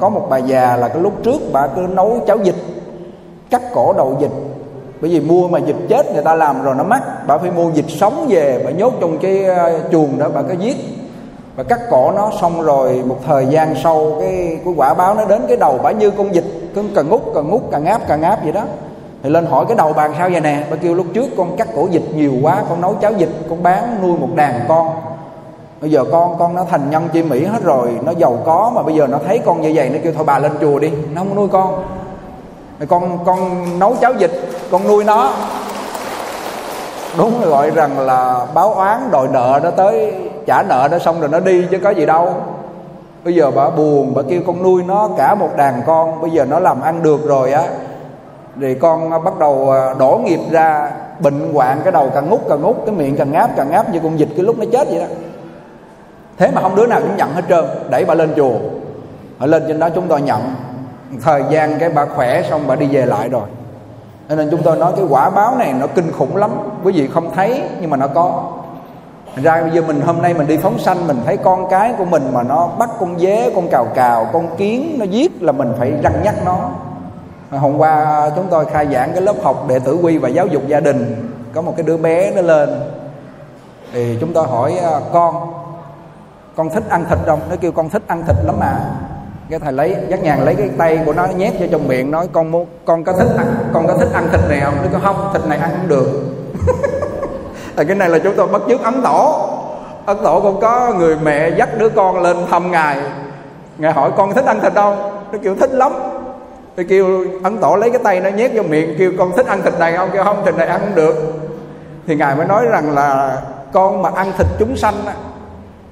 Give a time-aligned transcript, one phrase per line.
[0.00, 2.54] có một bà già là cái lúc trước bà cứ nấu cháo vịt,
[3.50, 4.30] cắt cổ đầu vịt.
[5.00, 7.02] Bởi vì mua mà vịt chết người ta làm rồi nó mắc.
[7.26, 10.54] Bà phải mua vịt sống về, bà nhốt trong cái ờ, chuồng đó bà có
[10.60, 10.76] giết.
[11.56, 15.24] Và cắt cổ nó xong rồi một thời gian sau cái cái quả báo nó
[15.24, 18.20] đến cái đầu bà như con vịt cứ cần ngút cần ngút càng ngáp càng
[18.20, 18.62] ngáp vậy đó.
[19.22, 20.64] Thì lên hỏi cái đầu bàn sao vậy nè?
[20.70, 23.62] Bà kêu, lúc trước con cắt cổ vịt nhiều quá, con nấu cháo vịt, con
[23.62, 24.88] bán nuôi một đàn con
[25.82, 28.82] bây giờ con con nó thành nhân chi mỹ hết rồi, nó giàu có mà
[28.82, 31.20] bây giờ nó thấy con như vậy, nó kêu thôi bà lên chùa đi, nó
[31.20, 31.84] không nuôi con.
[32.88, 33.38] Con con
[33.78, 34.30] nấu cháo vịt,
[34.70, 35.32] con nuôi nó.
[37.18, 40.14] Đúng gọi rằng là báo oán đòi nợ nó tới,
[40.46, 42.34] trả nợ nó xong rồi nó đi chứ có gì đâu.
[43.24, 46.44] Bây giờ bà buồn, bà kêu con nuôi nó cả một đàn con, bây giờ
[46.44, 47.64] nó làm ăn được rồi á.
[48.60, 50.90] Thì con bắt đầu à, đổ nghiệp ra,
[51.20, 54.00] bệnh hoạn cái đầu càng ngút càng ngút, cái miệng càng ngáp càng ngáp như
[54.02, 55.06] con vịt cái lúc nó chết vậy đó
[56.42, 58.52] thế mà không đứa nào cũng nhận hết trơn, đẩy bà lên chùa.
[59.38, 60.54] Ở lên trên đó chúng tôi nhận.
[61.22, 63.42] Thời gian cái bà khỏe xong bà đi về lại rồi.
[64.28, 66.50] Cho nên chúng tôi nói cái quả báo này nó kinh khủng lắm.
[66.84, 68.42] Quý vị không thấy, nhưng mà nó có.
[69.36, 72.04] Ra bây giờ mình hôm nay mình đi phóng sanh, mình thấy con cái của
[72.04, 75.72] mình mà nó bắt con dế, con cào cào, con kiến, nó giết là mình
[75.78, 76.58] phải răng nhắc nó.
[77.50, 80.62] Hôm qua chúng tôi khai giảng cái lớp học đệ tử quy và giáo dục
[80.66, 81.28] gia đình.
[81.54, 82.80] Có một cái đứa bé nó lên.
[83.92, 85.52] Thì chúng tôi hỏi à, con
[86.56, 88.80] con thích ăn thịt không nó kêu con thích ăn thịt lắm mà.
[89.50, 92.28] Cái thầy lấy dắt nhàn lấy cái tay của nó nhét vô trong miệng nói
[92.32, 94.74] con muốn con có thích ăn con có thích ăn thịt này không?
[94.82, 96.06] Nó kêu không thịt này ăn không được.
[97.76, 99.48] Thì cái này là chúng tôi bắt chước ấn tổ.
[100.06, 102.98] Ấn tổ cũng có người mẹ dắt đứa con lên thăm ngài.
[103.78, 105.22] Ngài hỏi con thích ăn thịt không?
[105.32, 105.92] Nó kêu thích lắm.
[106.76, 109.62] Thì kêu ấn tổ lấy cái tay nó nhét vô miệng kêu con thích ăn
[109.62, 110.08] thịt này không?
[110.12, 111.14] Kêu không thịt này ăn không được.
[112.06, 113.38] Thì ngài mới nói rằng là
[113.72, 115.14] con mà ăn thịt chúng sanh á,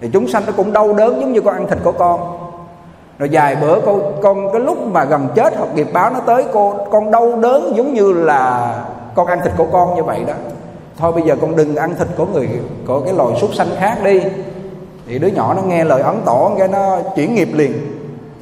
[0.00, 2.20] thì chúng sanh nó cũng đau đớn giống như con ăn thịt của con.
[3.18, 6.44] Rồi vài bữa con con cái lúc mà gần chết hoặc nghiệp báo nó tới
[6.52, 8.74] cô con đau đớn giống như là
[9.14, 10.34] con ăn thịt của con như vậy đó.
[10.98, 12.48] Thôi bây giờ con đừng ăn thịt của người
[12.86, 14.20] của cái loài súc sanh khác đi.
[15.06, 17.72] Thì đứa nhỏ nó nghe lời ấn tổ cái nó chuyển nghiệp liền.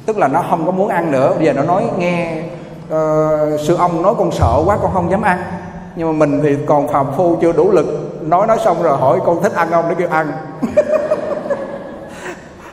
[0.05, 1.33] Tức là nó không có muốn ăn nữa.
[1.35, 2.41] Bây giờ nó nói nghe
[2.87, 5.39] uh, sư ông nói con sợ quá con không dám ăn.
[5.95, 7.85] Nhưng mà mình thì còn phàm phu chưa đủ lực.
[8.21, 9.85] Nói nói xong rồi hỏi con thích ăn không?
[9.89, 10.31] Để kêu ăn.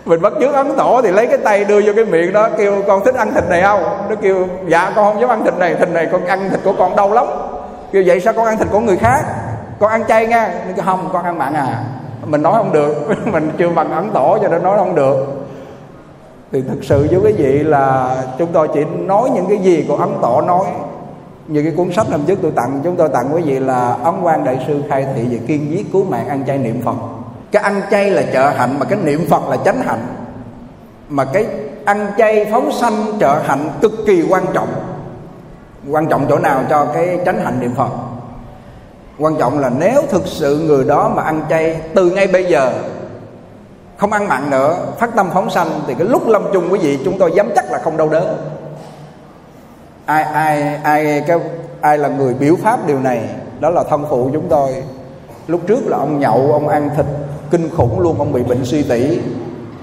[0.07, 2.83] mình bắt chước ấn tổ thì lấy cái tay đưa vô cái miệng đó, kêu,
[2.87, 3.83] con thích ăn thịt này không?
[4.09, 6.73] Nó kêu dạ con không dám ăn thịt này thịt này con ăn thịt của
[6.79, 7.27] con đau lắm.
[7.93, 9.25] Kêu, vậy sao con ăn thịt của người khác?
[9.81, 10.49] Con ăn chay nha.
[10.67, 11.85] Nó kêu, không, con ăn mặn à.
[12.27, 12.95] Mình nói không được.
[13.33, 15.27] Mình chưa bằng ấn tổ cho nên nói không được.
[16.53, 19.97] Thì thực sự với quý vị là chúng tôi chỉ nói những cái gì của
[19.97, 20.67] ấn tổ nói.
[21.47, 24.15] Như cái cuốn sách hôm trước tôi tặng, chúng tôi tặng quý vị là ấn
[24.23, 27.16] quan đại sư khai thị về kiên giết cứu mạng ăn chay niệm phật
[27.57, 30.07] cái ăn chay là trợ hạnh, mà cái niệm phật là chánh hạnh.
[31.09, 31.47] Mà cái
[31.85, 34.69] ăn chay phóng sanh trợ hạnh cực kỳ quan trọng.
[35.91, 37.89] Quan trọng chỗ nào cho cái chánh hạnh niệm phật?
[39.19, 42.73] Quan trọng là nếu thực sự người đó mà ăn chay từ ngay bây giờ,
[43.97, 46.99] không ăn mặn nữa, phát tâm phóng sanh, thì cái lúc lâm chung quý vị,
[47.05, 48.37] chúng tôi dám chắc là không đau đớn.
[50.07, 51.39] Ai ai ai, cái,
[51.81, 53.29] ai là người biểu pháp điều này?
[53.61, 54.83] Đó là thân phụ chúng tôi.
[55.47, 57.07] Lúc trước là ông nhậu, ông ăn thịt
[57.51, 59.19] kinh khủng luôn, ông bị bệnh suy tỷ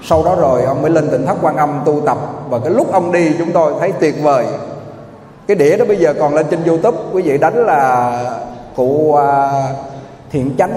[0.06, 2.18] sau đó rồi, ông mới lên tỉnh thất quan âm tu tập.
[2.48, 4.46] Và cái lúc ông đi, chúng tôi thấy tuyệt vời.
[5.46, 8.20] Cái đĩa đó bây giờ còn lên trên youtube, quý vị đánh là
[8.76, 9.62] cụ à,
[10.30, 10.72] thiện chánh.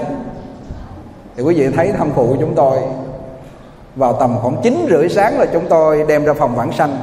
[1.36, 2.78] Thì quý vị thấy thâm phụ của chúng tôi.
[3.96, 6.98] Vào tầm khoảng chín rưỡi sáng là chúng tôi đem ra phòng vãng sanh.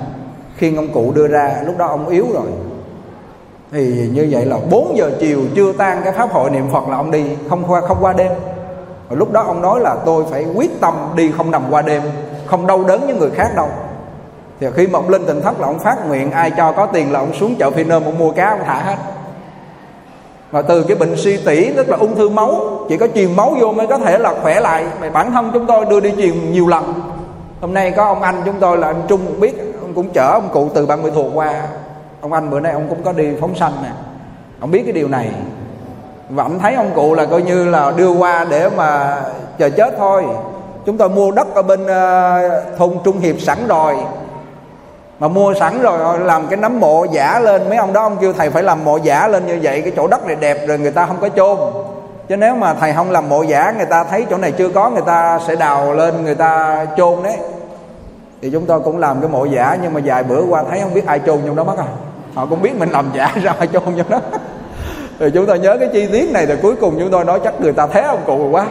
[0.57, 2.47] Khi ông cụ đưa ra, lúc đó ông yếu rồi.
[3.71, 6.97] Thì như vậy là 4 giờ chiều chưa tan cái pháp hội niệm phật là
[6.97, 8.31] ông đi, không qua không qua đêm
[9.09, 12.01] và lúc đó ông nói là tôi phải quyết tâm đi không nằm qua đêm,
[12.45, 13.67] không đau đớn với người khác đâu.
[14.59, 17.11] Thì khi mà ông lên tỉnh thất là ông phát nguyện, ai cho có tiền
[17.11, 18.95] là ông xuống chợ phi nôm ông mua cá ông thả hết.
[20.51, 22.55] Và từ cái bệnh suy tỷ tức là ung thư máu,
[22.89, 24.85] chỉ có truyền máu vô mới có thể là khỏe lại.
[25.01, 26.93] Mà bản thân chúng tôi đưa đi truyền nhiều lần.
[27.61, 30.49] Hôm nay có ông anh chúng tôi là anh trung biết, ông cũng chở ông
[30.53, 31.61] cụ từ ban mươi thuộc qua.
[32.21, 33.89] Ông anh bữa nay ông cũng có đi phóng sanh nè.
[34.59, 35.31] Ông biết cái điều này
[36.29, 39.21] và ông thấy ông cụ là coi như là đưa qua để mà
[39.57, 40.23] chờ chết thôi.
[40.85, 43.95] Chúng tôi mua đất ở bên uh, thôn trung hiệp sẵn rồi.
[45.19, 47.69] Mà mua sẵn rồi làm cái nấm mộ giả lên.
[47.69, 50.07] Mấy ông đó ông kêu thầy phải làm mộ giả lên như vậy cái chỗ
[50.07, 51.57] đất này đẹp rồi người ta không có chôn.
[52.27, 54.89] Chứ nếu mà thầy không làm mộ giả người ta thấy chỗ này chưa có
[54.89, 57.37] người ta sẽ đào lên người ta chôn đấy.
[58.41, 60.93] Thì chúng tôi cũng làm cái mộ giả nhưng mà vài bữa qua thấy không
[60.93, 61.85] biết ai chôn trong đó mất à.
[62.33, 64.21] Họ cũng biết mình làm giả ra chôn trong đó?
[65.19, 67.61] Rồi chúng tôi nhớ cái chi tiết này rồi cuối cùng chúng tôi nói chắc
[67.61, 68.67] người ta thế ông cụ quá.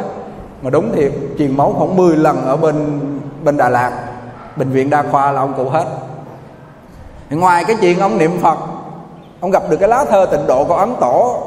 [0.63, 3.01] Mà đúng thiệt truyền máu khoảng 10 lần ở bên
[3.45, 3.93] bên Đà Lạt.
[4.57, 5.85] Bệnh viện đa khoa là ông cụ hết.
[7.31, 8.59] Ngoài cái chuyện ông niệm phật
[9.41, 11.43] ông gặp được cái lá thơ tịnh độ của ấn tổ.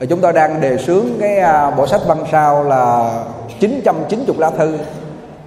[0.00, 3.10] Rồi chúng tôi đang đề xướng cái à, bộ sách văn sao là
[3.60, 4.78] 990 lá thư.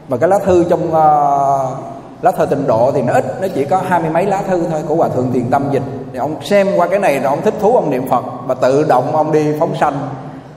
[0.07, 1.77] Mà cái lá thư trong uh,
[2.21, 4.63] lá thơ tịnh độ thì nó ít nó chỉ có hai mươi mấy lá thư
[4.71, 5.83] thôi của hòa thượng tiền tâm dịch
[6.13, 8.23] thì ông xem qua cái này rồi ông thích thú ông niệm phật.
[8.45, 10.09] Và tự động ông đi phóng sanh.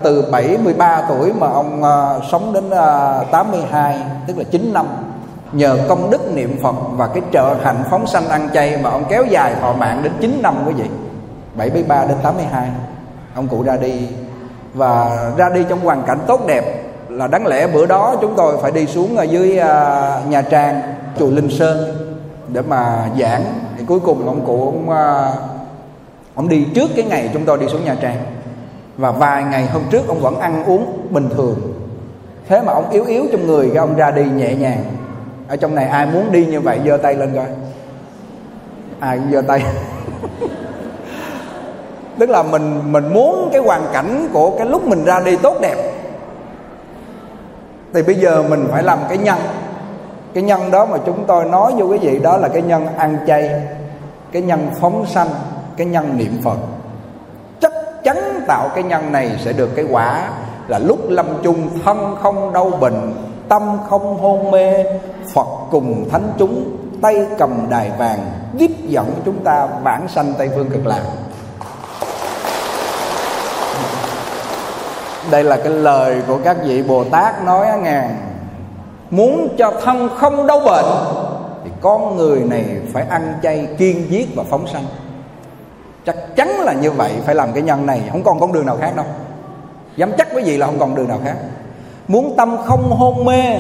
[0.03, 4.87] Từ 73 tuổi mà ông uh, sống đến à, uh, 82 tức là 9 năm
[5.53, 9.05] nhờ công đức niệm Phật và cái trợ hạnh phóng sanh ăn chay mà ông
[9.09, 10.89] kéo dài thọ mạng đến 9 năm quý vị.
[11.57, 12.69] 73 đến 82
[13.35, 14.09] ông cụ ra đi.
[14.75, 18.57] Và ra đi trong hoàn cảnh tốt đẹp là đáng lẽ bữa đó chúng tôi
[18.63, 20.83] phải đi xuống ở dưới uh, nhà trang
[21.19, 21.97] chùa Linh Sơn
[22.49, 23.45] để mà giảng
[23.79, 25.33] thì cuối cùng ông cụ ông à,
[26.35, 28.17] ông đi trước cái ngày chúng tôi đi xuống nhà trang.
[28.97, 31.57] Và vài ngày hôm trước ông vẫn ăn uống bình thường.
[32.49, 34.85] Thế mà ông yếu yếu trong người cái ông ra đi nhẹ nhàng.
[35.49, 37.47] Ở trong này ai muốn đi như vậy, giơ tay lên coi.
[39.01, 39.63] Ai cũng giơ tay.
[42.19, 45.57] Tức là mình mình muốn cái hoàn cảnh của cái lúc mình ra đi tốt
[45.61, 45.93] đẹp.
[47.95, 49.39] Thì bây giờ mình phải làm cái nhân
[50.35, 53.17] cái nhân đó mà chúng tôi nói vô cái gì đó là cái nhân ăn
[53.27, 53.51] chay,
[54.33, 55.29] cái nhân phóng sanh,
[55.77, 56.59] cái nhân niệm phật.
[57.61, 57.73] Chắc
[58.05, 60.29] chắn tạo cái nhân này sẽ được cái quả
[60.69, 63.15] là lúc lâm chung thân không đau bệnh,
[63.49, 64.85] tâm không hôn mê,
[65.35, 68.19] phật cùng thánh chúng tay cầm đài vàng
[68.59, 71.03] tiếp dẫn chúng ta bản sanh tây phương cực lạc.
[75.31, 78.17] Đây là cái lời của các vị bồ tát nói ngàn
[79.17, 80.85] muốn cho thân không đau bệnh,
[81.65, 84.85] thì con người này phải ăn chay kiên giết và phóng sanh.
[86.07, 88.03] Chắc chắn là như vậy, phải làm cái nhân này.
[88.13, 89.07] Không còn con đường nào khác đâu.
[89.97, 91.35] Dám chắc quý vị là không còn đường nào khác.
[92.09, 93.59] Muốn tâm không hôn mê,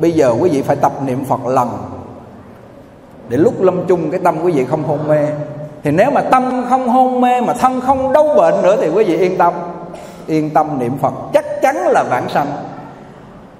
[0.00, 1.68] bây giờ quý vị phải tập niệm phật lần.
[3.28, 5.26] Để lúc lâm chung cái tâm quý vị không hôn mê.
[5.82, 9.04] Thì nếu mà tâm không hôn mê, mà thân không đau bệnh nữa thì quý
[9.04, 9.54] vị yên tâm.
[10.26, 12.46] Yên tâm niệm phật, chắc chắn là vãng sanh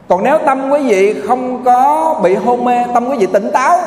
[0.08, 3.79] còn nếu tâm quý vị không có bị hôn mê tâm quý vị tỉnh táo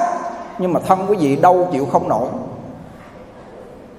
[0.57, 2.27] nhưng mà thân quý vị đau chịu không nổi.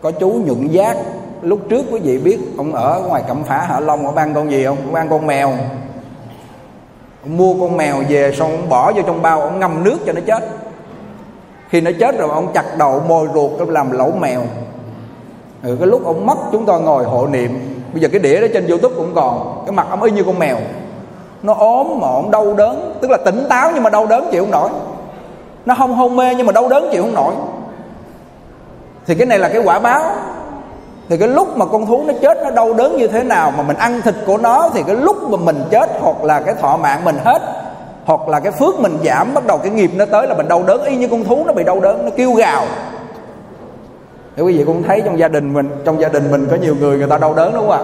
[0.03, 0.97] Có chú nhuận giác
[1.43, 4.51] lúc trước quý vị biết ông ở ngoài cẩm phả hạ long ông ăn con
[4.51, 4.77] gì không?
[4.85, 5.49] Ông ăn con mèo.
[7.23, 10.13] Ông mua con mèo về xong ông bỏ vô trong bao ông ngâm nước cho
[10.13, 10.49] nó chết.
[11.69, 14.43] Khi nó chết rồi ông chặt đầu môi ruột làm lẩu mèo.
[15.63, 17.61] Ừ, cái lúc ông mất chúng tôi ngồi hộ niệm.
[17.93, 20.39] Bây giờ cái đĩa đó trên youtube cũng còn cái mặt ông y như con
[20.39, 20.57] mèo
[21.43, 24.51] nó ốm mọn đau đớn, tức là tỉnh táo nhưng mà đau đớn chịu không
[24.51, 24.71] nổi.
[25.67, 27.35] Nó không hôn mê nhưng mà đau đớn chịu không nổi.
[29.07, 30.03] Thì cái này là cái quả báo.
[31.09, 33.63] Thì cái lúc mà con thú nó chết, nó đau đớn như thế nào mà
[33.63, 36.77] mình ăn thịt của nó, thì cái lúc mà mình chết hoặc là cái thọ
[36.77, 37.43] mạng mình hết,
[38.05, 40.63] hoặc là cái phước mình giảm, bắt đầu cái nghiệp nó tới là mình đau
[40.63, 42.65] đớn, y như con thú nó bị đau đớn, nó kêu gào.
[44.37, 46.75] Thì quý vị cũng thấy trong gia đình mình, trong gia đình mình có nhiều
[46.81, 47.83] người người ta đau đớn đúng không ạ?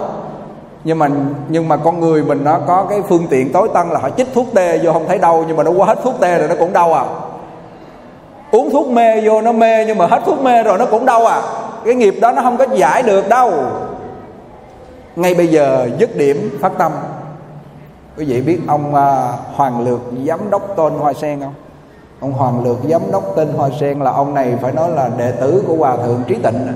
[0.87, 1.09] Nhưng mà
[1.47, 4.27] nhưng mà con người mình nó có cái phương tiện tối tân là họ chích
[4.33, 6.55] thuốc tê vô không thấy đau nhưng mà nó qua hết thuốc tê rồi nó
[6.59, 7.05] cũng đau à.
[8.51, 11.25] Uống thuốc mê vô nó mê nhưng mà hết thuốc mê rồi nó cũng đau
[11.25, 11.41] à.
[11.85, 13.51] Cái nghiệp đó nó không có giải được đâu.
[15.15, 16.91] Ngay bây giờ dứt điểm phát tâm.
[18.17, 21.53] Quý vị biết ông à, hoàng lược giám đốc tôn hoa sen không?
[22.19, 25.31] Ông hoàng lược giám đốc tên hoa sen là ông này phải nói là đệ
[25.31, 26.67] tử của hòa thượng trí tịnh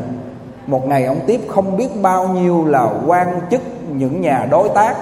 [0.68, 4.96] một ngày ông tiếp không biết bao nhiêu là quan chức những nhà đối tác.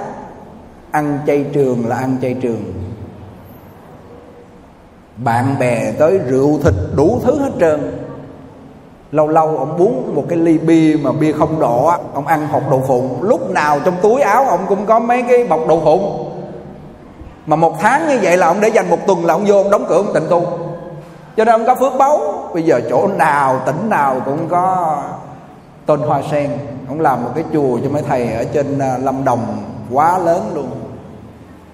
[0.92, 2.74] Ăn chay trường là ăn chay trường.
[5.18, 8.06] Bạn bè tới rượu thịt đủ thứ hết trơn.
[9.12, 12.64] Lâu lâu ông uống một cái ly bia mà bia không độ ông ăn hột
[12.72, 13.24] đậu phụng.
[13.24, 16.26] Lúc nào trong túi áo ông cũng có mấy cái bọc đậu phụng.
[17.46, 19.72] Mà một tháng như vậy là ông để dành một tuần là ông vô ông
[19.72, 20.42] đóng cửa ông tịnh tu.
[21.38, 22.20] Cho nên ông có phước báu.
[22.54, 24.98] Bây giờ chỗ nào tỉnh nào cũng có
[25.90, 26.50] tôn hoa sen,
[26.88, 30.52] ông làm một cái chùa cho mấy thầy ở trên à, lâm đồng, quá lớn
[30.56, 30.70] luôn.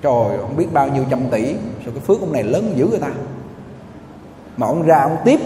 [0.01, 3.00] Trời, ông biết bao nhiêu trăm tỷ, sao cái phước ông này lớn dữ người
[3.00, 3.07] ta?
[4.57, 5.39] Mà ông ra ông tiếp,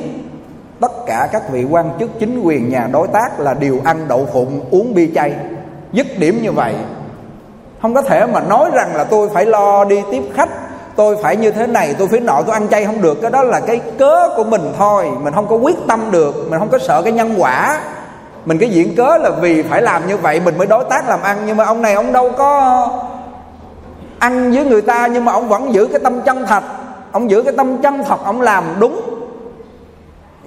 [0.80, 4.28] tất cả các vị quan chức chính quyền nhà đối tác là đều ăn đậu
[4.34, 5.36] phụng, uống bia chay.
[5.92, 6.76] Dứt điểm như vậy,
[7.82, 10.50] không có thể mà nói rằng là tôi phải lo đi tiếp khách,
[10.96, 13.22] tôi phải như thế này, tôi phải nọ, tôi ăn chay không được.
[13.22, 16.60] Cái đó là cái cớ của mình thôi, mình không có quyết tâm được, mình
[16.60, 17.82] không có sợ cái nhân quả
[18.46, 21.22] mình cái diễn cớ là vì phải làm như vậy, mình mới đối tác làm
[21.22, 21.38] ăn.
[21.46, 22.88] Nhưng mà ông này ông đâu có
[24.20, 26.64] ăn với người ta, nhưng mà ông vẫn giữ cái tâm chân thật.
[27.12, 29.02] Ông giữ cái tâm chân thật, ông làm đúng.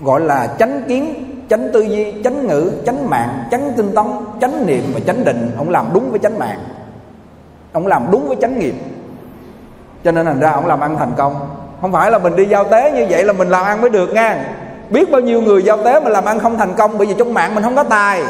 [0.03, 4.05] Gọi là chánh kiến, chánh tư duy, chánh ngữ, chánh mạng, chánh tinh tấn,
[4.41, 5.51] chánh niệm và chánh định.
[5.59, 6.59] Ông làm đúng với chánh mạng.
[7.73, 8.75] Ông làm đúng với chánh nghiệp.
[10.05, 11.49] Cho nên thành ra ông làm ăn thành công.
[11.81, 14.11] Không phải là mình đi giao tế như vậy là mình làm ăn mới được
[14.11, 14.45] nha
[14.93, 17.35] biết bao nhiêu người giao tế mà làm ăn không thành công bởi vì trong
[17.35, 18.23] mạng mình không có tài.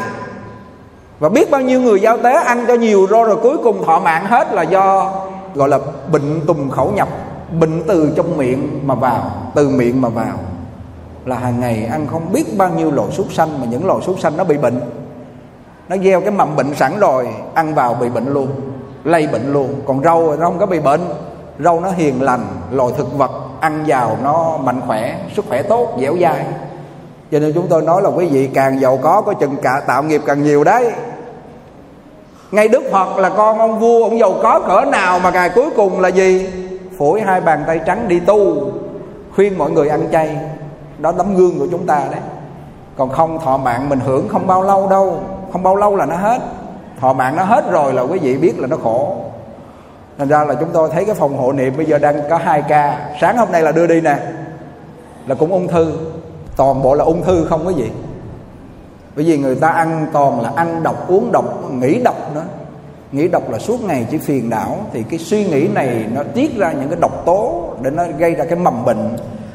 [1.19, 3.99] Và biết bao nhiêu người giao tế ăn cho nhiều rồi rồi cuối cùng thọ
[3.99, 5.11] mạng hết là do,
[5.55, 5.79] gọi là,
[6.11, 7.07] bệnh tùng khẩu nhập,
[7.59, 10.37] bệnh từ trong miệng mà vào, từ miệng mà vào.
[11.25, 14.19] Là hàng ngày ăn không biết bao nhiêu loại súc sanh mà những loại súc
[14.19, 14.81] sanh nó bị bệnh.
[15.89, 18.47] Nó gieo cái mầm bệnh sẵn rồi, ăn vào bị bệnh luôn,
[19.03, 19.81] lây bệnh luôn.
[19.85, 21.01] Còn rau nó không có bị bệnh,
[21.59, 23.31] rau nó hiền lành, loài thực vật
[23.63, 26.45] ăn vào nó mạnh khỏe, sức khỏe tốt, dẻo dai.
[27.31, 30.03] Cho nên chúng tôi nói là quý vị càng giàu có có chừng cả tạo
[30.03, 30.91] nghiệp càng nhiều đấy.
[32.51, 35.69] Ngay đức phật là con ông vua, ông giàu có cỡ nào mà ngày cuối
[35.75, 36.49] cùng là gì?
[36.97, 38.71] Phủi hai bàn tay trắng đi tu,
[39.35, 40.37] khuyên mọi người ăn chay.
[40.97, 42.21] Đó tấm gương của chúng ta đấy.
[42.97, 45.19] Còn không, thọ mạng mình hưởng không bao lâu đâu.
[45.51, 46.41] Không bao lâu là nó hết.
[46.99, 49.15] Thọ mạng nó hết rồi là quý vị biết là nó khổ
[50.17, 52.63] thành ra là chúng tôi thấy cái phòng hộ niệm bây giờ đang có hai
[52.69, 53.09] ca.
[53.21, 54.17] Sáng hôm nay là đưa đi nè.
[55.27, 55.93] Là cũng ung thư.
[56.55, 57.91] Toàn bộ là ung thư, không có gì.
[59.15, 62.43] Bởi vì người ta ăn toàn là ăn độc, uống độc, nghĩ độc nữa.
[63.11, 64.77] Nghĩ độc là suốt ngày chỉ phiền não.
[64.93, 68.35] Thì cái suy nghĩ này nó tiết ra những cái độc tố để nó gây
[68.35, 69.09] ra cái mầm bệnh.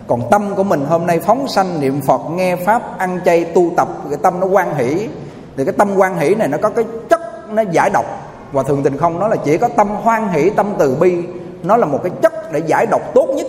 [0.07, 3.71] Còn tâm của mình hôm nay phóng sanh niệm phật, nghe pháp, ăn chay, tu
[3.77, 5.09] tập cái tâm nó quan hỷ.
[5.57, 8.05] Thì cái tâm quan hỷ này nó có cái chất nó giải độc
[8.53, 11.17] và thường tình không, nó là chỉ có tâm hoan hỷ, tâm từ bi.
[11.63, 13.47] Nó là một cái chất để giải độc tốt nhất.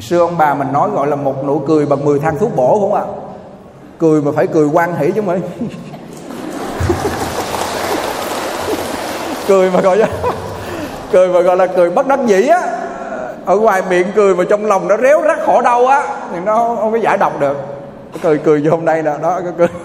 [0.00, 2.80] Xưa ông bà mình nói gọi là một nụ cười bằng 10 thang thuốc bổ
[2.80, 3.02] không ạ?
[3.02, 3.28] À?
[3.98, 5.40] cười mà phải cười quan hỷ chứ mới
[9.48, 9.98] cười mà gọi
[11.12, 12.62] cười mà gọi là cười bất đắc dĩ á.
[13.44, 16.02] Ở ngoài miệng cười mà trong lòng nó réo rắt khổ đau á,
[16.32, 17.56] thì nó không có giải độc được.
[18.22, 19.68] Cười cười vô hôm nay nè, đó cái cười.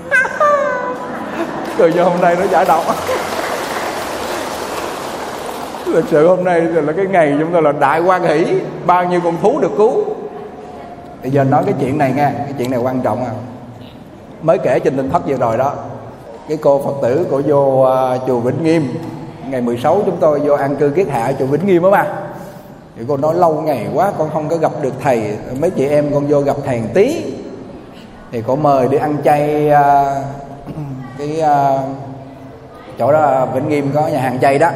[1.77, 2.83] Cười vô hôm nay nó giải độc
[5.93, 8.45] thực sự hôm nay là cái ngày chúng ta là đại quan hỷ
[8.85, 10.03] bao nhiêu con thú được cứu.
[11.21, 13.31] Bây giờ nói cái chuyện này nha cái chuyện này quan trọng à.
[14.41, 15.73] Mới kể trên tinh thất vừa rồi đó
[16.47, 18.87] cái cô phật tử của vô uh, chùa vĩnh nghiêm
[19.49, 22.13] ngày 16 chúng tôi vô ăn cư kiết hạ chùa vĩnh nghiêm đó mà
[22.97, 26.13] thì cô nói lâu ngày quá con không có gặp được thầy mấy chị em
[26.13, 27.23] con vô gặp thầy tí.
[28.31, 30.23] Thì cô mời đi ăn chay uh,
[31.17, 31.79] cái uh,
[32.99, 34.69] chỗ đó vĩnh nghiêm có nhà hàng chay đó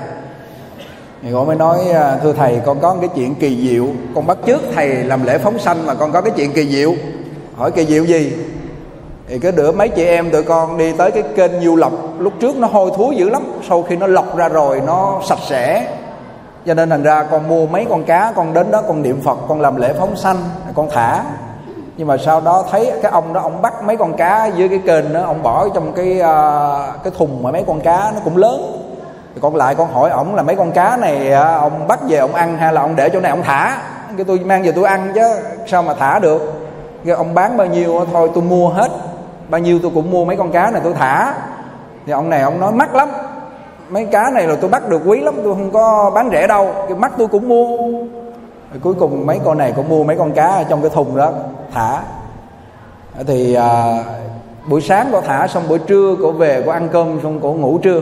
[1.24, 3.86] thì con mới nói à, thưa thầy con có cái chuyện kỳ diệu.
[4.16, 6.94] Con bắt trước thầy làm lễ phóng sanh mà con có cái chuyện kỳ diệu.
[7.58, 8.34] Hỏi kỳ diệu gì?
[9.28, 12.34] Thì cái đứa mấy chị em tụi con đi tới cái kênh du lọc lúc
[12.40, 15.88] trước nó hôi thối dữ lắm sau khi nó lọc ra rồi nó sạch sẽ.
[16.66, 19.38] Cho nên thành ra con mua mấy con cá con đến đó con niệm phật
[19.48, 20.38] con làm lễ phóng sanh
[20.76, 21.24] con thả.
[21.98, 24.80] Nhưng mà sau đó thấy cái ông đó ông bắt mấy con cá dưới cái
[24.86, 28.38] kênh đó ông bỏ trong cái uh, cái thùng mà mấy con cá nó cũng
[28.38, 28.87] lớn
[29.38, 32.18] thì còn lại con hỏi ổng là mấy con cá này à, ông bắt về
[32.18, 33.82] ông ăn hay là ông để chỗ này ông thả?
[34.18, 35.22] Cái tôi mang về tôi ăn chứ
[35.68, 36.54] sao mà thả được?
[37.06, 38.92] Cái ông bán bao nhiêu thôi tôi mua hết.
[39.50, 41.34] Bao nhiêu tôi cũng mua mấy con cá này tôi thả.
[42.06, 43.10] Thì ông này ông nói mắc lắm.
[43.90, 46.74] Mấy cá này là tôi bắt được quý lắm tôi không có bán rẻ đâu.
[46.88, 47.78] Cái mắt tôi cũng mua.
[48.72, 51.18] Rồi cuối cùng mấy con này cũng mua mấy con cá ở trong cái thùng
[51.18, 51.32] đó
[51.74, 52.00] thả.
[53.28, 54.04] Thì à,
[54.70, 57.78] buổi sáng cô thả xong buổi trưa cô về cô ăn cơm xong cô ngủ
[57.78, 58.02] trưa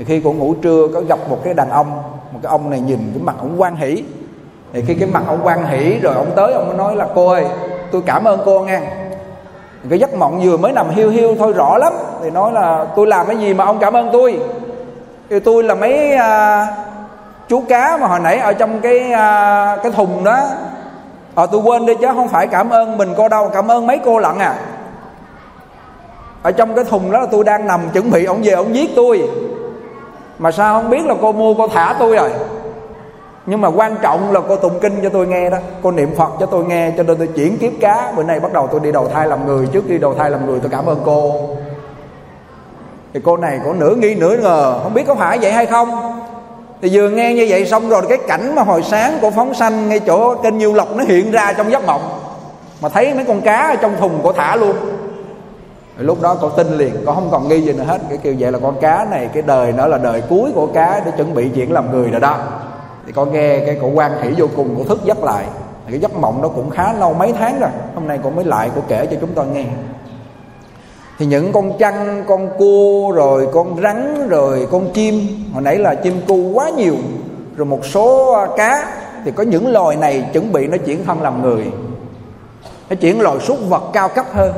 [0.00, 2.02] thì khi cô ngủ trưa có gặp một cái đàn ông
[2.32, 4.04] một cái ông này nhìn cái mặt ông quan hỷ.
[4.72, 7.28] Thì khi cái mặt ông quan hỷ rồi ông tới ông mới nói là cô
[7.28, 7.44] ơi
[7.92, 8.80] tôi cảm ơn cô nghe
[9.90, 11.92] cái giấc mộng vừa mới nằm hiu hiu thôi rõ lắm.
[12.22, 14.40] Thì nói là tôi làm cái gì mà ông cảm ơn tôi?
[15.30, 16.66] Thì tôi là mấy à,
[17.48, 20.40] chú cá mà hồi nãy ở trong cái à, cái thùng đó.
[21.34, 23.98] Ờ tôi quên đi chứ không phải cảm ơn mình cô đâu cảm ơn mấy
[24.04, 24.54] cô lận à.
[26.42, 28.90] Ở trong cái thùng đó là tôi đang nằm chuẩn bị ông về ông giết
[28.96, 29.30] tôi
[30.40, 32.30] mà sao không biết là cô mua, cô thả tôi rồi?
[33.46, 35.58] Nhưng mà quan trọng là cô tụng kinh cho tôi nghe đó.
[35.82, 38.12] Cô niệm phật cho tôi nghe, cho nên tôi chuyển kiếp cá.
[38.16, 39.66] Bữa nay bắt đầu tôi đi đầu thai làm người.
[39.72, 41.34] Trước khi đầu thai làm người, tôi cảm ơn cô.
[43.14, 44.80] Thì cô này có nửa nghi nửa ngờ.
[44.82, 46.20] Không biết có phải vậy hay không?
[46.82, 49.88] Thì vừa nghe như vậy xong rồi, cái cảnh mà hồi sáng của phóng sanh
[49.88, 52.20] ngay chỗ kênh nhiêu lộc nó hiện ra trong giấc mộng.
[52.80, 54.76] Mà thấy mấy con cá ở trong thùng cô thả luôn
[56.00, 58.00] thì lúc đó con tin liền, con không còn nghi gì nữa hết.
[58.08, 61.02] Cái kiểu vậy là con cá này, cái đời nó là đời cuối của cá
[61.04, 62.38] để chuẩn bị chuyển làm người rồi đó.
[63.06, 65.44] Thì con nghe cái cổ quan hỷ vô cùng, cổ thức giấc lại.
[65.86, 67.70] Thì cái giấc mộng đó cũng khá lâu, mấy tháng rồi.
[67.94, 69.64] Hôm nay cô mới lại cô kể cho chúng tôi nghe.
[71.18, 75.94] Thì những con chăn con cua rồi, con rắn rồi, con chim, hồi nãy là
[75.94, 76.94] chim cu quá nhiều,
[77.56, 78.92] rồi một số à, cá,
[79.24, 81.72] thì có những loài này chuẩn bị nó chuyển thân làm người.
[82.90, 84.52] Nó chuyển loài súc vật cao cấp hơn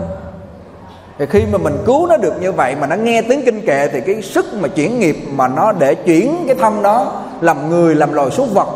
[1.23, 3.89] thì khi mà mình cứu nó được như vậy mà nó nghe tiếng kinh kệ
[3.93, 7.95] thì cái sức mà chuyển nghiệp mà nó để chuyển cái thân đó làm người,
[7.95, 8.69] làm loài súc vật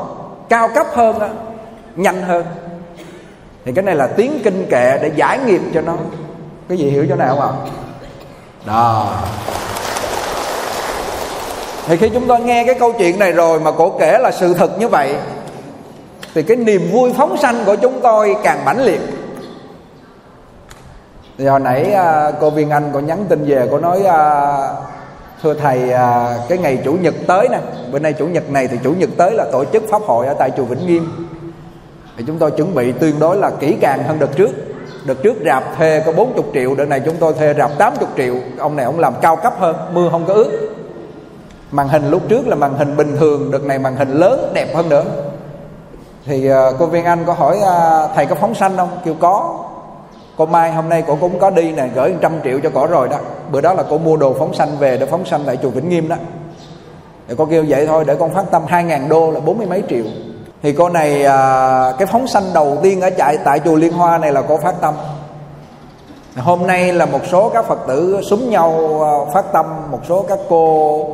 [0.49, 1.29] cao cấp hơn đó
[1.97, 2.45] nhanh hơn.
[3.65, 5.97] Thì cái này là tiếng kinh kệ để giải nghiệp cho nó.
[6.69, 7.71] Cái gì hiểu chỗ nào không ạ?
[8.67, 9.13] Đó.
[11.87, 14.55] Thì khi chúng ta nghe cái câu chuyện này rồi mà cổ kể là sự
[14.55, 15.15] thật như vậy,
[16.35, 19.01] thì cái niềm vui phóng sanh của chúng tôi càng mãnh liệt
[21.39, 24.57] thì hồi nãy à, cô viên anh có nhắn tin về cô nói à,
[25.43, 27.59] thưa thầy à, cái ngày chủ nhật tới nè
[27.93, 30.35] bữa nay chủ nhật này thì chủ nhật tới là tổ chức pháp hội ở
[30.39, 31.29] tại chùa vĩnh nghiêm.
[32.17, 34.51] Thì chúng tôi chuẩn bị tương đối là kỹ càng hơn đợt trước.
[35.05, 38.35] Đợt trước rạp thuê có 40 triệu đợt này chúng tôi thuê rạp 80 triệu.
[38.59, 40.71] Ông này ông làm cao cấp hơn mưa không có ướt.
[41.71, 44.75] Màn hình lúc trước là màn hình bình thường đợt này màn hình lớn đẹp
[44.75, 45.05] hơn nữa.
[46.25, 48.89] Thì uh, cô viên anh có hỏi uh, thầy có phóng sanh không?
[49.05, 49.66] Kêu có
[50.37, 53.09] cô mai hôm nay cô cũng có đi nè gửi trăm triệu cho cổ rồi
[53.09, 53.17] đó.
[53.53, 55.89] Bữa đó là cô mua đồ phóng sanh về để phóng sanh tại chùa vĩnh
[55.89, 56.17] nghiêm đó.
[57.29, 59.67] Thì cô kêu vậy thôi để con phát tâm hai ngàn đô là bốn mươi
[59.67, 60.05] mấy triệu.
[60.63, 64.19] Thì cô này à, cái phóng sanh đầu tiên ở chạy tại chùa liên hoa
[64.19, 64.95] này là cô phát tâm.
[66.37, 69.67] Hôm nay là một số các phật tử súng nhau à, phát tâm.
[69.91, 71.07] Một số các cô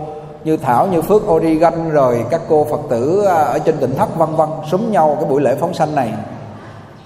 [0.44, 4.16] như thảo như phước origan rồi các cô phật tử à, ở trên tỉnh thất
[4.16, 6.12] vân vân súng nhau cái buổi lễ phóng sanh này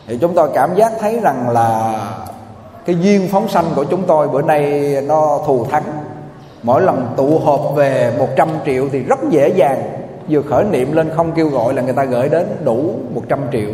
[0.06, 1.94] thì chúng tôi cảm giác thấy rằng là
[2.86, 5.82] cái duyên phóng sanh của chúng tôi bữa nay nó thù thắng.
[6.62, 9.82] Mỗi lần tụ họp về 100 triệu thì rất dễ dàng.
[10.28, 13.70] Vừa khởi niệm lên không kêu gọi là người ta gửi đến đủ 100 triệu.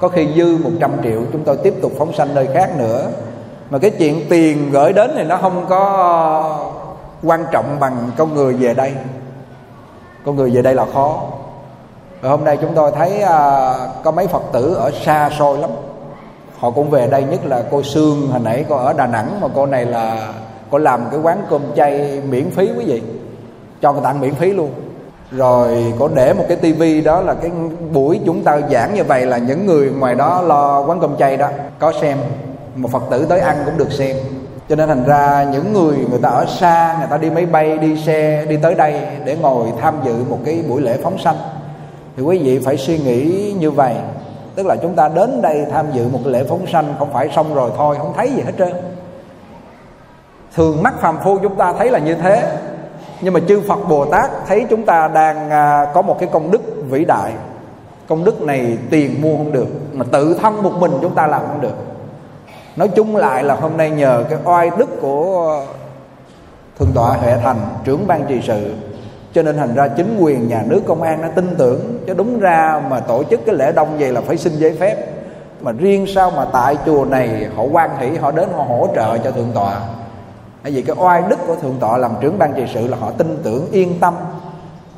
[0.00, 3.08] Có khi dư 100 triệu, chúng tôi tiếp tục phóng sanh nơi khác nữa.
[3.70, 6.58] Mà cái chuyện tiền gửi đến thì nó không có
[7.22, 8.92] quan trọng bằng con người về đây.
[10.24, 11.22] Con người về đây là khó
[12.26, 15.70] và hôm nay chúng tôi thấy à, có mấy phật tử ở xa xôi lắm.
[16.58, 19.48] Họ cũng về đây nhất là cô sương hồi nãy cô ở đà nẵng mà
[19.54, 20.32] cô này là
[20.70, 23.02] cô làm cái quán cơm chay miễn phí quý vị.
[23.82, 24.70] Cho người tặng miễn phí luôn.
[25.30, 27.50] Rồi có để một cái tivi đó là cái
[27.92, 31.36] buổi chúng ta giảng như vậy là những người ngoài đó lo quán cơm chay
[31.36, 32.18] đó có xem.
[32.76, 34.16] Một phật tử tới ăn cũng được xem.
[34.68, 37.78] Cho nên thành ra những người người ta ở xa người ta đi máy bay
[37.78, 41.36] đi xe đi tới đây để ngồi tham dự một cái buổi lễ phóng sanh
[42.16, 43.94] thì quý vị phải suy nghĩ như vậy.
[44.54, 47.28] Tức là chúng ta đến đây tham dự một cái lễ phóng sanh, không phải
[47.36, 48.72] xong rồi thôi, không thấy gì hết trơn.
[50.54, 52.58] Thường mắt phàm phu chúng ta thấy là như thế.
[53.20, 56.50] Nhưng mà chư Phật Bồ Tát thấy chúng ta đang à, có một cái công
[56.50, 57.32] đức vĩ đại.
[58.08, 61.42] Công đức này tiền mua không được, mà tự thân một mình chúng ta làm
[61.46, 61.74] không được.
[62.76, 65.64] Nói chung lại là hôm nay nhờ cái oai đức của
[66.78, 68.74] thượng tọa huệ thành, trưởng ban trì sự
[69.36, 71.98] cho nên thành ra chính quyền nhà nước công an nó tin tưởng.
[72.06, 74.96] Chứ đúng ra mà tổ chức cái lễ đông vậy là phải xin giấy phép.
[75.60, 79.18] Mà riêng sao mà tại chùa này họ quan hỷ, họ đến họ hỗ trợ
[79.18, 79.80] cho thượng tọa.
[80.62, 83.10] Bởi vì cái oai đức của thượng tọa làm trưởng ban trị sự là họ
[83.10, 84.14] tin tưởng, yên tâm.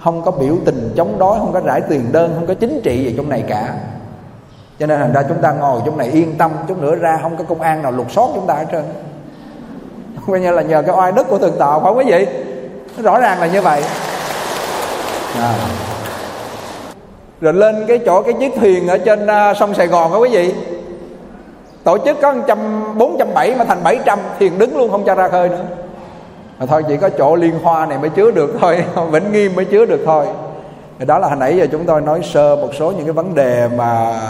[0.04, 3.04] Không có biểu tình chống đối, không có rải tiền đơn, không có chính trị
[3.04, 3.74] gì trong này cả.
[4.78, 6.50] Cho nên thành ra chúng ta ngồi trong này yên tâm.
[6.68, 8.84] Chút nữa ra không có công an nào lục soát chúng ta hết trơn.
[10.26, 12.26] Coi như là nhờ cái oai đức của thượng tọa phải không quý vị
[13.02, 13.82] rõ ràng là như vậy
[15.34, 15.54] à.
[17.40, 20.28] rồi lên cái chỗ cái chiếc thuyền ở trên uh, sông sài gòn đó quý
[20.32, 20.54] vị.
[21.84, 22.58] Tổ chức có trăm
[22.98, 25.64] bốn trăm bảy mà thành bảy trăm thuyền đứng luôn không cho ra khơi nữa.
[26.58, 29.64] Mà thôi chỉ có chỗ liên hoa này mới chứa được thôi vĩnh nghiêm mới
[29.64, 30.26] chứa được thôi.
[30.98, 33.34] Thì đó là hồi nãy giờ chúng tôi nói sơ một số những cái vấn
[33.34, 34.20] đề mà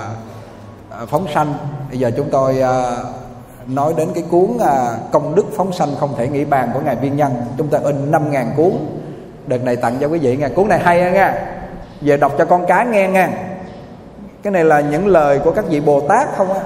[0.90, 1.54] à, phóng sanh.
[1.88, 2.96] Bây giờ chúng tôi à,
[3.66, 4.48] nói đến cái cuốn
[5.12, 7.32] công đức phóng sanh không thể nghĩ bàn của ngài viên nhân.
[7.58, 8.72] Chúng ta in năm ngàn cuốn
[9.48, 10.48] đợt này tặng cho quý vị nghe.
[10.48, 11.34] Cuốn này hay nha
[12.00, 13.28] về đọc cho con cái nghe nha
[14.42, 16.60] cái này là những lời của các vị bồ tát không á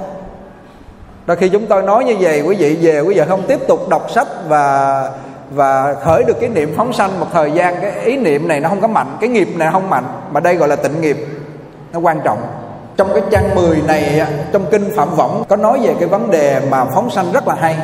[1.26, 3.88] đôi khi chúng tôi nói như vậy, quý vị về, quý vị không tiếp tục
[3.88, 5.10] đọc sách và
[5.50, 8.68] và khởi được cái niệm phóng sanh một thời gian, cái ý niệm này nó
[8.68, 11.16] không có mạnh, cái nghiệp này không mạnh, mà đây gọi là tịnh nghiệp.
[11.92, 12.38] Nó quan trọng.
[12.96, 16.60] Trong cái trang 10 này trong kinh phạm võng có nói về cái vấn đề
[16.70, 17.76] mà phóng sanh rất là hay.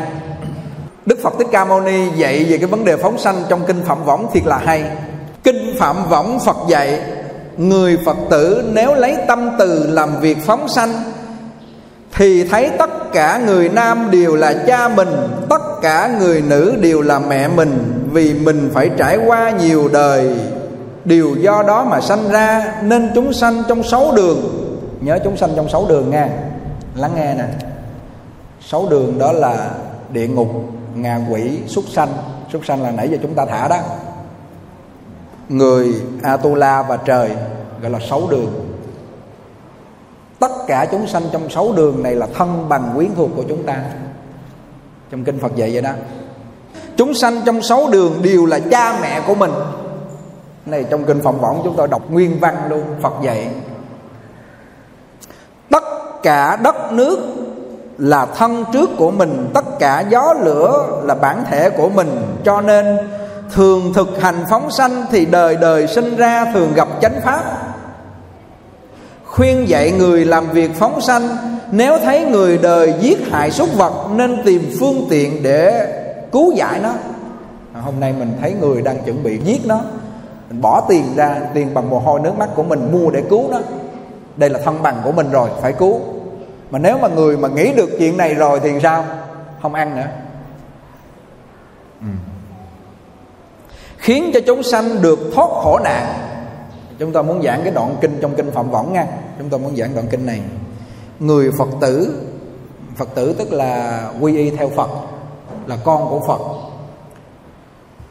[1.09, 3.83] Đức Phật Thích Ca Mâu Ni dạy về cái vấn đề phóng sanh trong kinh
[3.85, 4.85] Phạm Võng thiệt là hay.
[5.44, 7.01] Kinh Phạm Võng Phật dạy,
[7.57, 10.92] người Phật tử nếu lấy tâm từ làm việc phóng sanh,
[12.14, 15.09] thì thấy tất cả người nam đều là cha mình,
[15.49, 20.37] tất cả người nữ đều là mẹ mình, vì mình phải trải qua nhiều đời.
[21.05, 24.40] Điều do đó mà sanh ra, nên chúng sanh trong sáu đường.
[25.01, 26.29] Nhớ chúng sanh trong sáu đường nha.
[26.97, 27.44] Lắng nghe nè.
[28.61, 29.71] Sáu đường đó là
[30.12, 30.49] địa ngục
[31.03, 32.09] ngạ quỷ súc sanh.
[32.53, 33.79] Súc sanh là nãy giờ chúng ta thả đó.
[35.49, 37.31] Người atula và trời,
[37.83, 38.77] gọi là sáu đường.
[40.39, 43.63] Tất cả chúng sanh trong sáu đường này là thân bằng quyến thuộc của chúng
[43.63, 43.83] ta.
[45.11, 45.91] Trong kinh phật dạy vậy đó.
[46.97, 49.51] Chúng sanh trong sáu đường đều là cha mẹ của mình.
[50.67, 53.49] Này, trong kinh phòng võng chúng tôi đọc nguyên văn luôn, phật dạy.
[55.71, 55.85] Tất
[56.23, 57.19] cả đất nước
[57.99, 62.23] là thân trước của mình, tất cả gió lửa là bản thể của mình.
[62.45, 62.99] Cho nên,
[63.53, 67.43] thường thực hành phóng sanh thì đời đời sinh ra thường gặp chánh pháp.
[69.25, 71.29] Khuyên dạy người làm việc phóng sanh,
[71.71, 75.93] nếu thấy người đời giết hại súc vật nên tìm phương tiện để
[76.33, 76.93] cứu giải nó.
[77.75, 79.81] À, hôm nay mình thấy người đang chuẩn bị giết nó.
[80.51, 83.49] Mình bỏ tiền ra, tiền bằng mồ hôi nước mắt của mình mua để cứu
[83.51, 83.59] nó.
[84.37, 86.01] Đây là thân bằng của mình rồi, phải cứu.
[86.71, 89.05] Mà nếu mà người mà nghĩ được chuyện này rồi thì sao?
[89.62, 90.09] Không ăn nữa.
[92.01, 92.07] Ừ.
[93.97, 96.14] khiến cho chúng sanh được thoát khổ nạn.
[96.99, 99.07] Chúng ta muốn giảng cái đoạn kinh trong kinh phạm võng nha.
[99.38, 100.40] Chúng ta muốn giảng đoạn kinh này.
[101.21, 102.23] Người phật tử
[102.97, 104.90] phật tử tức là quy y theo phật
[105.66, 106.40] là con của phật.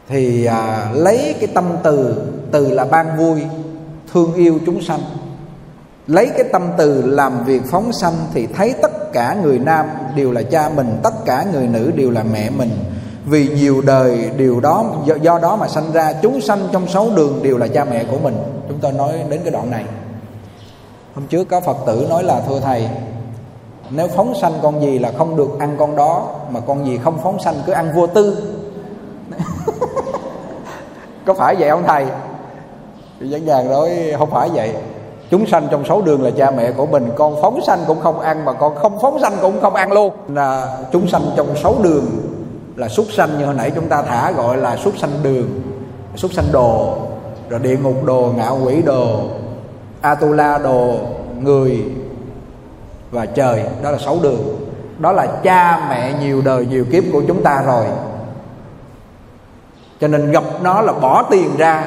[0.08, 3.44] Thì à, lấy cái tâm từ từ là ban vui
[4.14, 5.00] thương yêu chúng sanh
[6.08, 10.32] lấy cái tâm từ làm việc phóng sanh thì thấy tất cả người nam đều
[10.32, 12.70] là cha mình tất cả người nữ đều là mẹ mình.
[13.26, 17.10] Vì nhiều đời điều đó do, do đó mà sanh ra chúng sanh trong sáu
[17.16, 18.38] đường đều là cha mẹ của mình.
[18.68, 19.86] Chúng tôi nói đến cái đoạn này.
[21.16, 22.90] Hôm trước có phật tử nói là thưa thầy
[23.90, 27.20] nếu phóng sanh con gì là không được ăn con đó mà con gì không
[27.24, 28.54] phóng sanh cứ ăn vô tư.
[31.26, 32.06] Có phải vậy không thầy?
[33.20, 34.74] Thì dẫn dàng nói không phải vậy
[35.30, 38.20] chúng sanh trong sáu đường là cha mẹ của mình, con phóng sanh cũng không
[38.20, 40.14] ăn mà con không phóng sanh cũng không ăn luôn.
[40.28, 42.06] Là chúng sanh trong sáu đường
[42.76, 45.62] là súc sanh như hồi nãy chúng ta thả gọi là súc sanh đường,
[46.16, 46.98] súc sanh đồ,
[47.50, 49.20] rồi địa ngục đồ ngạo quỷ đồ,
[50.02, 50.96] atula đồ,
[51.40, 51.84] người
[53.12, 53.64] và trời.
[53.84, 54.40] Đó là sáu đường.
[55.00, 57.86] Đó là cha mẹ nhiều đời nhiều kiếp của chúng ta rồi.
[60.02, 61.86] Cho nên gặp nó là bỏ tiền ra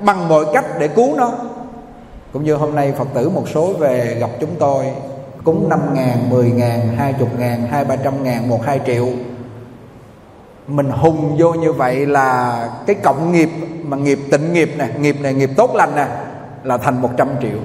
[0.00, 1.32] bằng mọi cách để cứu nó
[2.32, 4.84] cũng như hôm nay phật tử một số về gặp chúng tôi
[5.44, 9.06] cúng năm ngàn, mười ngàn, hai chục ngàn, hai ba trăm ngàn, một hai triệu.
[10.66, 13.50] Mình hùng vô như vậy là cái cộng nghiệp
[13.82, 16.06] mà nghiệp tịnh nghiệp nè nghiệp này nghiệp tốt lành nè
[16.62, 17.58] là thành 100 triệu.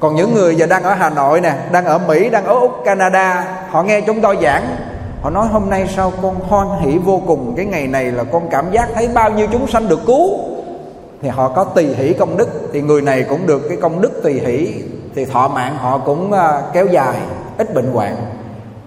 [0.00, 2.72] Còn những người giờ đang ở Hà Nội nè đang ở Mỹ đang ở Úc
[2.84, 4.76] Canada họ nghe chúng tôi giảng
[5.22, 8.48] họ nói hôm nay sao con hoan hỷ vô cùng cái ngày này là con
[8.50, 10.38] cảm giác thấy bao nhiêu chúng sanh được cứu
[11.22, 14.22] thì họ có tùy hỷ công đức thì người này cũng được cái công đức
[14.22, 14.82] tùy hỷ.
[15.14, 17.16] Thì thọ mạng họ cũng à, kéo dài
[17.58, 18.16] ít bệnh hoạn.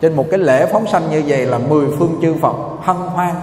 [0.02, 3.36] Trên một cái lễ phóng sanh như vậy là mười phương chư Phật hân hoan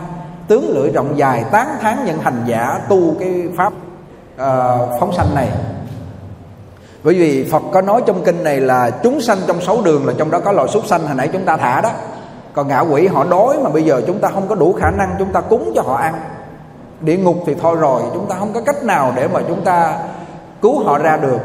[0.49, 5.35] tướng lưỡi rộng dài tán thán những hành giả tu cái pháp uh, phóng sanh
[5.35, 5.49] này.
[7.03, 10.13] Bởi vì Phật có nói trong kinh này là chúng sanh trong sáu đường là
[10.19, 11.91] trong đó có loài súc sanh hồi nãy chúng ta thả đó.
[12.53, 15.15] Còn ngạ quỷ họ đói mà bây giờ chúng ta không có đủ khả năng
[15.19, 16.15] chúng ta cúng cho họ ăn
[17.01, 19.99] địa ngục thì thôi rồi chúng ta không có cách nào để mà chúng ta
[20.63, 21.39] cứu họ ra được.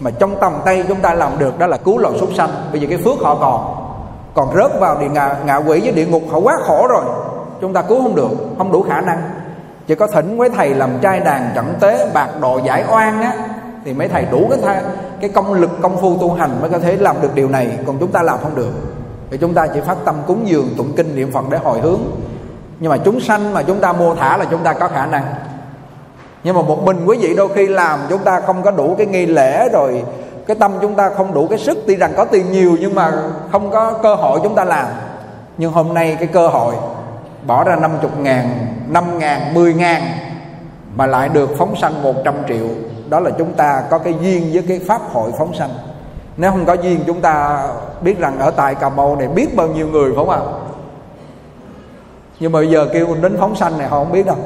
[0.00, 2.50] Mà trong tầm tay chúng ta làm được đó là cứu loài súc sanh.
[2.72, 3.74] Bây giờ cái phước họ còn
[4.34, 7.04] còn rớt vào địa ngạ, ngạ quỷ với địa ngục họ quá khổ rồi.
[7.60, 9.22] Chúng ta cứu không được không đủ khả năng.
[9.86, 13.32] Chỉ có thỉnh với thầy làm trai đàn trận tế bạc độ giải oan á
[13.84, 14.82] thì mấy thầy đủ cái tha,
[15.20, 17.78] cái công lực công phu tu hành mới có thể làm được điều này.
[17.86, 18.72] Còn chúng ta làm không được.
[19.30, 22.00] Thì chúng ta chỉ phát tâm cúng dường tụng kinh niệm phật để hồi hướng
[22.80, 25.24] nhưng mà chúng sanh mà chúng ta mua thả là chúng ta có khả năng.
[26.44, 29.06] Nhưng mà một mình quý vị đôi khi làm, chúng ta không có đủ cái
[29.06, 30.04] nghi lễ rồi,
[30.46, 31.78] cái tâm chúng ta không đủ cái sức.
[31.86, 33.12] Tuy rằng có tiền nhiều nhưng mà
[33.52, 34.86] không có cơ hội chúng ta làm.
[35.58, 36.74] Nhưng hôm nay cái cơ hội,
[37.46, 40.02] bỏ ra 50 ngàn 5 ngàn 10 ngàn
[40.96, 42.66] mà lại được phóng sanh 100 triệu,
[43.08, 45.70] đó là chúng ta có cái duyên với cái pháp hội phóng sanh.
[46.36, 47.62] Nếu không có duyên, chúng ta
[48.00, 50.40] biết rằng ở tại cà mau này biết bao nhiêu người, phải không ạ?
[52.40, 54.36] Nhưng mà bây giờ kêu đến phóng sanh này họ không biết đâu.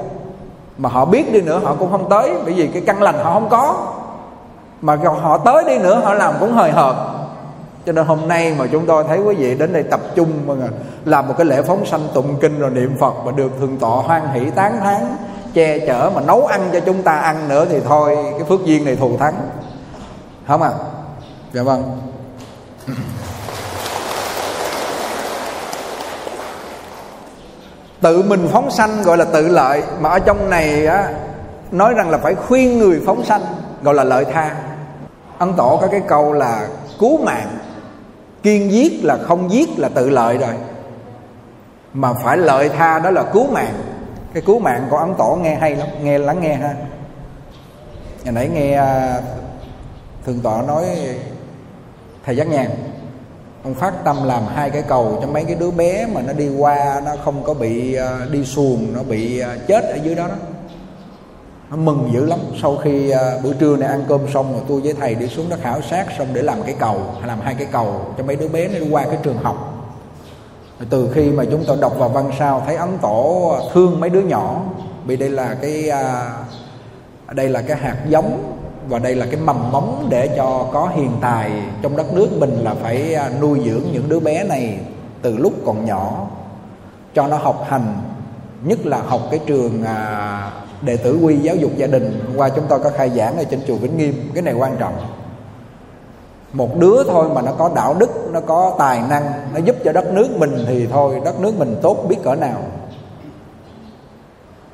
[0.79, 2.33] Mà họ biết đi nữa, họ cũng không tới.
[2.45, 3.87] Bởi vì cái căn lành họ không có.
[4.83, 6.97] Mà họ tới đi nữa, họ làm cũng hời hợt.
[7.87, 10.55] Cho nên hôm nay mà chúng tôi thấy quý vị đến đây tập trung mà
[11.05, 14.03] làm một cái lễ phóng sanh tụng kinh rồi niệm phật mà được thượng tọa
[14.03, 15.17] hoan hỷ tán thán,
[15.55, 18.85] che chở mà nấu ăn cho chúng ta ăn nữa thì thôi, cái phước duyên
[18.85, 19.35] này thù thắng.
[20.47, 20.71] Không à?
[21.53, 22.01] Dạ vâng.
[28.01, 29.83] Tự mình phóng sanh gọi là tự lợi.
[30.01, 31.13] Mà ở trong này á,
[31.71, 33.43] nói rằng là phải khuyên người phóng sanh,
[33.83, 34.57] gọi là lợi tha.
[35.39, 37.59] Ấn tổ có cái câu là cứu mạng,
[38.43, 40.55] kiên giết là không giết là tự lợi rồi.
[41.93, 43.75] Mà phải lợi tha đó là cứu mạng.
[44.35, 46.75] Cái cứu mạng của ấn tổ nghe hay lắm, nghe lắng nghe ha.
[48.25, 48.77] Ngày nãy nghe
[50.27, 50.85] thường thượng tọa nói
[52.27, 52.71] thầy giác nhàn
[53.69, 56.49] ông phát tâm làm hai cái cầu cho mấy cái đứa bé mà nó đi
[56.49, 60.29] qua, nó không có bị à, đi xuồng, nó bị à, chết ở dưới đó
[60.29, 60.35] đó.
[61.71, 62.39] Nó mừng dữ lắm.
[62.63, 65.49] Sau khi à, bữa trưa này ăn cơm xong rồi tôi với thầy đi xuống
[65.49, 68.49] đó khảo sát xong để làm cái cầu, làm hai cái cầu cho mấy đứa
[68.49, 69.75] bé nó đi qua cái trường học.
[70.91, 74.21] Từ khi mà chúng tôi đọc vào văn sao thấy ấn tổ thương mấy đứa
[74.21, 74.63] nhỏ,
[75.05, 75.91] vì đây là cái
[77.33, 78.58] đây là cái hạt giống
[78.89, 82.59] và đây là cái mầm móng để cho có hiền tài trong đất nước mình
[82.63, 84.79] là phải à, nuôi dưỡng những đứa bé này
[85.23, 86.27] từ lúc còn nhỏ.
[87.15, 87.95] Cho nó học hành
[88.65, 90.51] nhất là học cái trường à,
[90.83, 92.21] đệ tử quy giáo dục gia đình.
[92.27, 94.77] Hôm qua chúng tôi có khai giảng ở trên chùa Vĩnh Nghiêm cái này quan
[94.79, 94.95] trọng.
[96.53, 99.93] Một đứa thôi mà nó có đạo đức nó có tài năng nó giúp cho
[99.93, 102.63] đất nước mình thì thôi đất nước mình tốt biết cỡ nào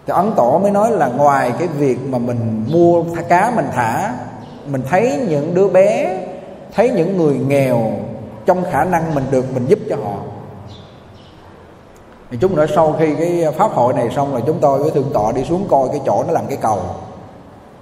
[0.07, 3.67] thì ấn tổ mới nói là ngoài cái việc mà mình mua thả cá mình
[3.75, 4.15] thả,
[4.67, 6.21] mình thấy những đứa bé,
[6.75, 7.93] thấy những người nghèo
[8.47, 10.17] trong khả năng mình được mình giúp cho họ
[12.31, 15.11] thì chúng nữa sau khi cái pháp hội này xong rồi chúng tôi với thượng
[15.13, 16.79] tọa đi xuống coi cái chỗ nó làm cái cầu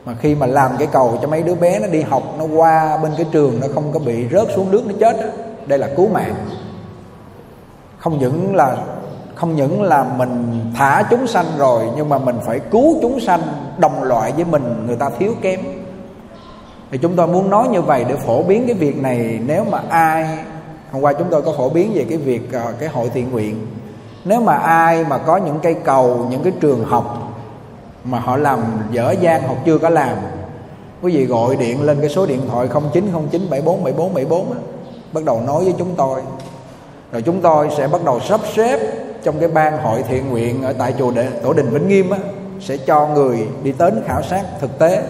[0.05, 2.99] mà khi mà làm cái cầu cho mấy đứa bé nó đi học, nó qua
[3.03, 5.27] bên cái trường nó không có bị rớt xuống nước, nó chết đó.
[5.67, 6.35] đây là cứu mạng
[7.99, 8.77] không những là
[9.43, 13.41] không những là mình thả chúng sanh rồi nhưng mà mình phải cứu chúng sanh
[13.79, 15.61] đồng loại với mình người ta thiếu kém.
[16.91, 19.41] Thì chúng tôi muốn nói như vậy để phổ biến cái việc này.
[19.47, 20.39] Nếu mà ai
[20.93, 23.67] hôm qua chúng tôi có phổ biến về cái việc à, cái hội thiện nguyện.
[24.25, 27.35] Nếu mà ai mà có những cây cầu những cái trường học
[28.05, 28.59] mà họ làm
[28.91, 30.17] dở dang hoặc chưa có làm
[31.03, 34.59] quý vị gọi điện lên cái số điện thoại 0909 74 74 74 á,
[35.13, 36.21] bắt đầu nói với chúng tôi.
[37.13, 40.73] Rồi chúng tôi sẽ bắt đầu sắp xếp trong cái ban hội thiện nguyện ở
[40.73, 42.19] tại chùa Đệ, tổ đình Vĩnh Nghiêm á,
[42.61, 45.03] sẽ cho người đi đến khảo sát thực tế.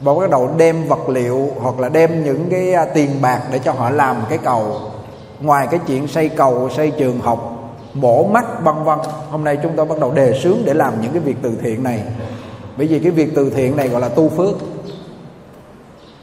[0.00, 3.58] Và bắt đầu đem vật liệu hoặc là đem những cái à, tiền bạc để
[3.58, 4.80] cho họ làm cái cầu.
[5.40, 7.48] Ngoài cái chuyện xây cầu xây trường học
[7.94, 8.98] mổ mắt vân vân
[9.30, 11.82] hôm nay chúng tôi bắt đầu đề xướng để làm những cái việc từ thiện
[11.82, 12.02] này.
[12.76, 14.54] Bởi vì cái việc từ thiện này gọi là tu phước.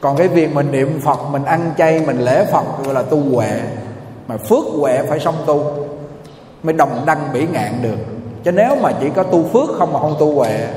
[0.00, 3.20] Còn cái việc mình niệm phật mình ăn chay mình lễ phật gọi là tu
[3.34, 3.60] huệ.
[4.26, 5.64] Mà phước huệ phải song tu
[6.62, 7.96] mới đồng đăng bỉ ngạn được.
[8.44, 10.68] Chứ nếu mà chỉ có tu phước không mà không tu huệ,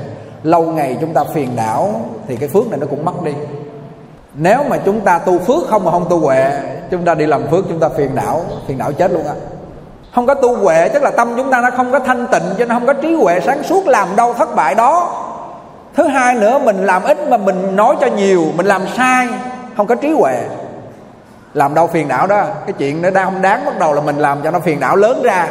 [0.42, 3.32] lâu ngày chúng ta phiền não, thì cái phước này nó cũng mất đi.
[4.34, 7.46] Nếu mà chúng ta tu phước không mà không tu huệ, chúng ta đi làm
[7.50, 9.34] phước, chúng ta phiền não phiền não chết luôn á.
[10.14, 12.64] Không có tu huệ, tức là tâm chúng ta nó không có thanh tịnh cho
[12.64, 15.20] nên không có trí huệ sáng suốt, làm đâu thất bại đó.
[15.96, 19.28] Thứ hai nữa, mình làm ít mà mình nói cho nhiều, mình làm sai,
[19.76, 20.40] không có trí huệ.
[21.54, 22.44] Làm đâu phiền não đó.
[22.66, 24.96] Cái chuyện nó đang không đáng bắt đầu là mình làm cho nó phiền não
[24.96, 25.48] lớn ra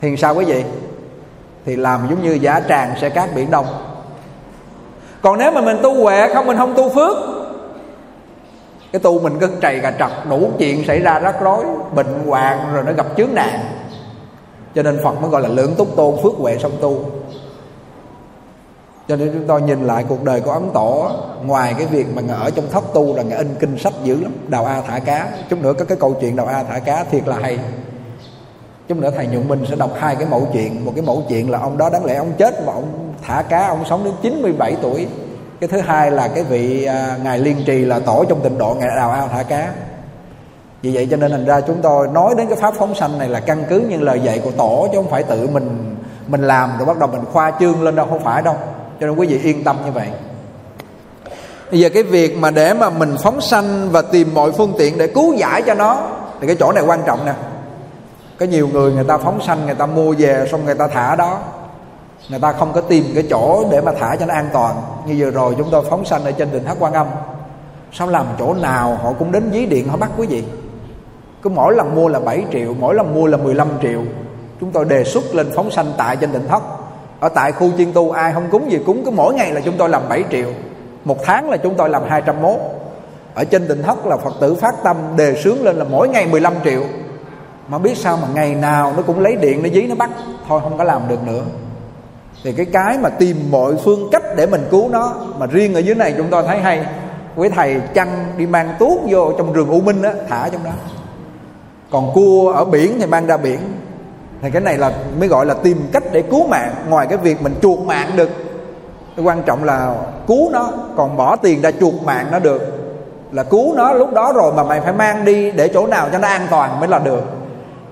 [0.00, 0.64] thì sao quý vị?
[1.66, 3.66] Thì làm giống như giả tràng sẽ cát biển đông.
[5.22, 7.16] Còn nếu mà mình tu huệ không, mình không tu phước,
[8.92, 12.58] cái tu mình cứ trầy cà trật đủ chuyện xảy ra rắc rối, bệnh hoạn
[12.74, 13.60] rồi nó gặp chướng nạn.
[14.74, 17.04] Cho nên phật mới gọi là lượng túc tôn phước huệ song tu.
[19.08, 21.10] Cho nên chúng tôi nhìn lại cuộc đời của ấn tổ,
[21.44, 24.32] ngoài cái việc mà ở trong thất tu là ngài in kinh sách dữ lắm,
[24.48, 25.28] đào a thả cá.
[25.50, 27.58] Chút nữa có cái câu chuyện đào a thả cá thiệt là hay
[28.88, 31.50] chút nữa thầy nhuận minh sẽ đọc hai cái mẫu chuyện một cái mẫu chuyện
[31.50, 34.76] là ông đó đáng lẽ ông chết mà ông thả cá ông sống đến 97
[34.82, 35.06] tuổi.
[35.60, 38.76] Cái thứ hai là cái vị à, ngài liên trì là tổ trong tịnh độ
[38.80, 39.72] ngài đào ao thả cá.
[40.82, 43.28] Vì vậy cho nên thành ra chúng tôi nói đến cái pháp phóng sanh này
[43.28, 45.96] là căn cứ những lời dạy của tổ chứ không phải tự mình
[46.26, 48.54] mình làm rồi bắt đầu mình khoa trương lên đâu không phải đâu.
[49.00, 50.08] Cho nên quý vị yên tâm như vậy.
[51.70, 54.98] Bây giờ cái việc mà để mà mình phóng sanh và tìm mọi phương tiện
[54.98, 56.08] để cứu giải cho nó
[56.40, 57.32] thì cái chỗ này quan trọng nè
[58.38, 61.16] có nhiều người người ta phóng sanh, người ta mua về, xong người ta thả
[61.16, 61.40] đó.
[62.28, 64.76] Người ta không có tìm cái chỗ để mà thả cho nó an toàn.
[65.06, 67.06] Như vừa rồi chúng tôi phóng sanh ở trên đỉnh hát quan âm.
[67.92, 70.44] Sao làm chỗ nào họ cũng đến dí điện họ bắt quý vị.
[71.42, 74.00] Cứ mỗi lần mua là 7 triệu, mỗi lần mua là 15 triệu.
[74.60, 76.62] Chúng tôi đề xuất lên phóng sanh tại trên tỉnh thất.
[77.20, 79.74] Ở tại khu chiên tu, ai không cúng gì cúng, cứ mỗi ngày là chúng
[79.78, 80.48] tôi làm 7 triệu.
[81.04, 82.58] Một tháng là chúng tôi làm 201
[83.34, 86.26] ở trên tỉnh thất là phật tử phát tâm, đề xướng lên là mỗi ngày
[86.26, 86.82] 15 triệu
[87.68, 90.10] mà biết sao mà ngày nào nó cũng lấy điện, nó dí, nó bắt.
[90.48, 91.42] Thôi, không có làm được nữa.
[92.44, 95.78] Thì cái cái mà tìm mọi phương cách để mình cứu nó, mà riêng ở
[95.78, 96.86] dưới này chúng tôi thấy hay.
[97.36, 100.70] Quý thầy chăn đi mang tuốt vô trong rừng u minh á, thả trong đó.
[101.90, 103.58] Còn cua ở biển thì mang ra biển.
[104.42, 106.74] Thì cái này là, mới gọi là tìm cách để cứu mạng.
[106.88, 108.30] Ngoài cái việc mình chuột mạng được,
[109.16, 109.94] cái quan trọng là
[110.26, 110.72] cứu nó.
[110.96, 112.62] Còn bỏ tiền ra chuột mạng nó được.
[113.32, 116.18] Là cứu nó lúc đó rồi mà mày phải mang đi để chỗ nào cho
[116.18, 117.22] nó an toàn mới là được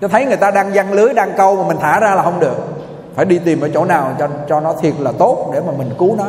[0.01, 2.41] cho thấy người ta đang văng lưới, đang câu mà mình thả ra là không
[2.41, 2.57] được.
[3.15, 5.91] Phải đi tìm ở chỗ nào cho cho nó thiệt là tốt để mà mình
[5.99, 6.25] cứu nó.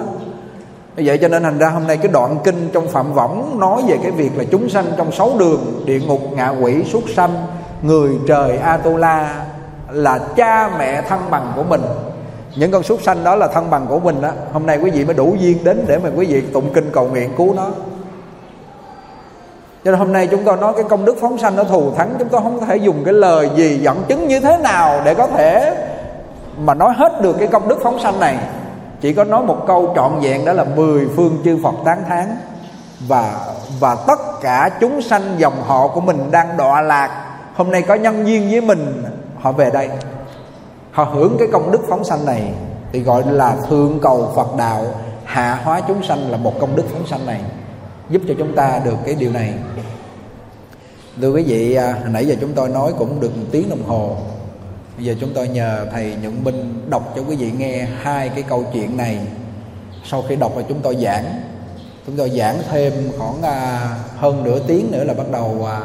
[0.95, 3.97] Vậy cho nên thành ra hôm nay cái đoạn kinh trong phạm võng nói về
[4.03, 7.35] cái việc là chúng sanh trong sáu đường, địa ngục, ngạ quỷ, súc sanh,
[7.81, 9.45] người trời atula
[9.89, 11.81] là cha mẹ thân bằng của mình.
[12.55, 14.29] Những con súc sanh đó là thân bằng của mình đó.
[14.53, 17.07] Hôm nay quý vị mới đủ duyên đến để mà quý vị tụng kinh cầu
[17.07, 17.67] nguyện cứu nó
[19.87, 22.15] cho nên hôm nay chúng tôi nói cái công đức phóng sanh nó thù thắng,
[22.19, 25.27] chúng tôi không thể dùng cái lời gì dẫn chứng như thế nào để có
[25.27, 25.75] thể
[26.57, 28.37] mà nói hết được cái công đức phóng sanh này.
[29.01, 32.37] Chỉ có nói một câu trọn vẹn đó là mười phương chư Phật tán thán.
[33.07, 33.39] Và
[33.79, 37.25] và tất cả chúng sanh dòng họ của mình đang đọa lạc.
[37.55, 39.03] Hôm nay có nhân duyên với mình,
[39.39, 39.89] họ về đây.
[40.91, 42.51] Họ hưởng cái công đức phóng sanh này
[42.93, 44.81] thì gọi là thượng cầu Phật đạo.
[45.25, 47.41] Hạ hóa chúng sanh là một công đức phóng sanh này.
[48.09, 49.53] Giúp cho chúng ta được cái điều này
[51.21, 53.83] thưa quý vị à, hồi nãy giờ chúng tôi nói cũng được một tiếng đồng
[53.87, 54.17] hồ.
[54.97, 58.43] Bây giờ chúng tôi nhờ thầy nhuận minh đọc cho quý vị nghe hai cái
[58.43, 59.19] câu chuyện này.
[60.03, 61.25] Sau khi đọc là chúng tôi giảng.
[62.05, 65.79] Chúng tôi giảng thêm khoảng à, hơn nửa tiếng nữa là bắt đầu à,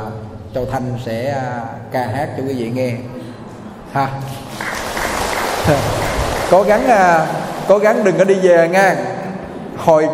[0.54, 1.42] châu thanh sẽ
[1.92, 2.94] ca hát cho quý vị nghe.
[3.92, 4.20] Ha.
[6.50, 6.88] Cố gắng
[7.68, 8.96] cố gắng đừng có đi về nha.
[9.76, 10.08] Hồi,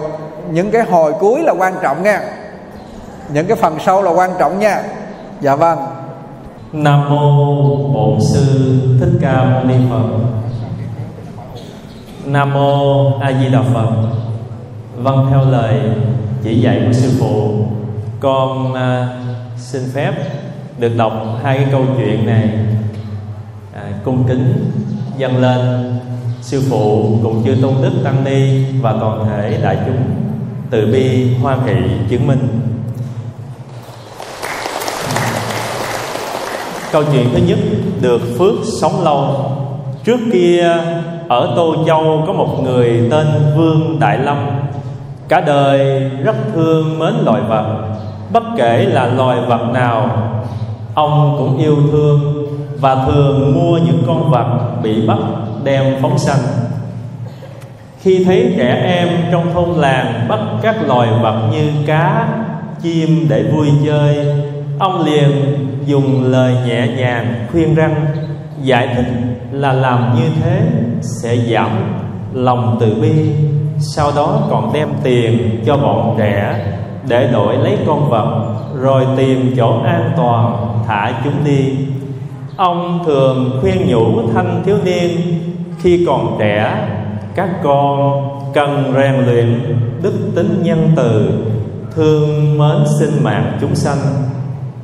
[0.51, 2.21] những cái hồi cuối là quan trọng nha.
[3.29, 4.83] Những cái phần sau là quan trọng nha
[5.41, 5.79] dạ vâng.
[6.73, 10.05] Nam mô bổn sư thích ca mâu ni phật.
[12.27, 13.91] Nam mô a di đà phật.
[14.97, 15.81] Vâng theo lời
[16.43, 17.65] chỉ dạy của sư phụ
[18.21, 19.09] con à,
[19.57, 20.13] xin phép
[20.79, 22.51] được đọc hai cái câu chuyện này.
[23.75, 24.71] À, cung kính
[25.19, 25.93] dâng lên
[26.41, 30.03] sư phụ cùng chư tôn đức tăng ni và toàn thể đại chúng
[30.71, 31.75] từ bi hoan hỷ
[32.11, 32.49] chứng minh.
[36.93, 37.59] Câu chuyện thứ nhất,
[38.01, 39.51] được phước sống lâu.
[40.05, 40.77] Trước kia,
[41.29, 44.37] ở tô châu có một người tên vương đại lâm.
[45.29, 47.65] Cả đời rất thương mến loài vật,
[48.33, 50.11] bất kể là loài vật nào,
[50.95, 52.47] ông cũng yêu thương
[52.81, 54.47] và thường mua những con vật
[54.83, 55.19] bị bắt
[55.65, 56.39] đem phóng sanh.
[58.01, 62.29] Khi thấy trẻ em trong thôn làng bắt các loài vật như cá,
[62.83, 64.27] chim để vui chơi,
[64.79, 65.55] ông liền
[65.89, 68.07] dùng lời nhẹ nhàng khuyên răng,
[68.63, 69.07] giải thích
[69.53, 70.61] là làm như thế
[71.01, 71.71] sẽ giảm
[72.33, 73.31] lòng từ bi,
[73.79, 76.67] sau đó còn đem tiền cho bọn trẻ
[77.09, 81.75] để đổi lấy con vật, rồi tìm chỗ an toàn thả chúng đi.
[82.57, 85.11] Ông thường khuyên nhủ thanh thiếu niên,
[85.83, 86.89] khi còn trẻ,
[87.35, 91.31] các con cần rèn luyện đức tính nhân từ,
[91.95, 93.99] thương mến sinh mạng chúng sanh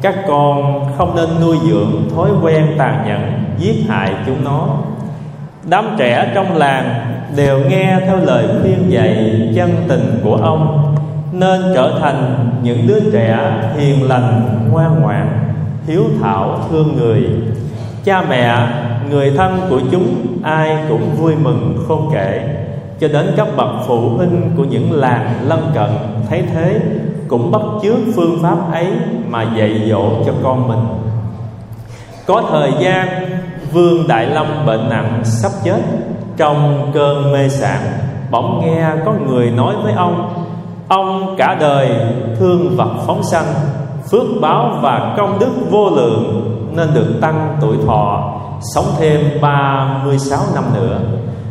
[0.04, 4.68] các con không nên nuôi dưỡng thói quen tàn nhẫn, giết hại chúng nó.
[5.68, 6.94] Đám trẻ trong làng
[7.36, 10.94] đều nghe theo lời khuyên dạy chân tình của ông,
[11.32, 13.38] nên trở thành những đứa trẻ
[13.76, 15.28] hiền lành, ngoan ngoãn,
[15.86, 17.22] hiếu thảo, thương người.
[18.04, 18.56] Cha mẹ,
[19.10, 22.56] người thân của chúng ai cũng vui mừng không kể.
[23.00, 25.90] Cho đến các bậc phụ huynh của những làng lân cận
[26.28, 26.80] thấy thế
[27.34, 28.86] cũng bắt chước phương pháp ấy
[29.28, 30.86] mà dạy dỗ cho con mình.
[32.26, 33.08] Có thời gian,
[33.72, 35.80] vương đại lâm bệnh nặng sắp chết,
[36.36, 37.80] trong cơn mê sản
[38.30, 40.44] bỗng nghe có người nói với ông
[40.88, 41.90] ông cả đời
[42.38, 43.46] thương vật phóng sanh,
[44.10, 48.34] phước báo và công đức vô lượng, nên được tăng tuổi thọ,
[48.74, 50.98] sống thêm 36 năm nữa.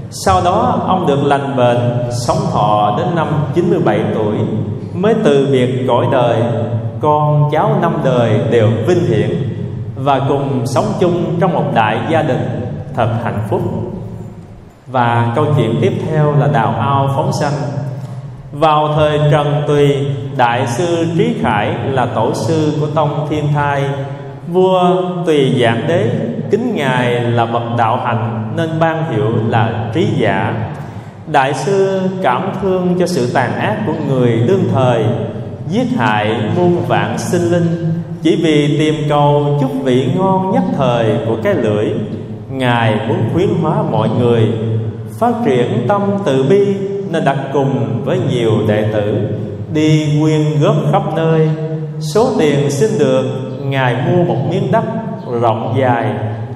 [0.09, 4.35] Sau đó, ông được lành bệnh, sống thọ đến năm 97 tuổi
[4.93, 6.37] mới từ biệt cõi đời,
[6.99, 9.29] con cháu năm đời đều vinh hiển
[9.95, 12.61] và cùng sống chung trong một đại gia đình
[12.95, 13.61] thật hạnh phúc.
[14.87, 17.53] Và câu chuyện tiếp theo là đào ao phóng sanh.
[18.51, 23.83] Vào thời Trần Tùy, Đại sư Trí Khải là tổ sư của Tông Thiên Thai.
[24.47, 26.09] Vua Tùy Giảng Đế
[26.51, 30.53] kính Ngài là bậc đạo hạnh Nên ban hiệu là trí giả.
[31.27, 35.03] Đại sư cảm thương cho sự tàn ác của người đương thời,
[35.69, 37.91] Giết hại muôn vạn sinh linh
[38.23, 41.85] Chỉ vì tìm cầu chút vị ngon nhất thời của cái lưỡi.
[42.49, 44.51] Ngài muốn khuyến hóa mọi người,
[45.19, 46.65] Phát triển tâm từ bi
[47.11, 49.17] Nên đặt cùng với nhiều đệ tử,
[49.73, 51.49] Đi quyên góp khắp nơi.
[51.99, 53.25] Số tiền xin được,
[53.61, 54.83] Ngài mua một miếng đất
[55.41, 56.13] rộng dài,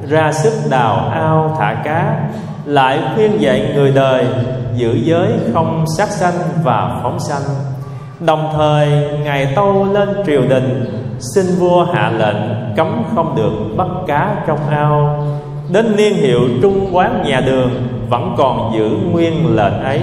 [0.10, 2.30] Ra sức đào ao thả cá,
[2.66, 4.26] Lại khuyên dạy người đời
[4.78, 7.42] Giữ giới không sát sanh và phóng sanh.
[8.20, 8.88] Đồng thời,
[9.24, 10.94] Ngài Tâu lên triều đình,
[11.36, 12.36] Xin vua hạ lệnh
[12.76, 15.24] Cấm không được bắt cá trong ao.
[15.72, 17.70] Đến niên hiệu trung quán nhà đường,
[18.10, 20.02] Vẫn còn giữ nguyên lệnh ấy.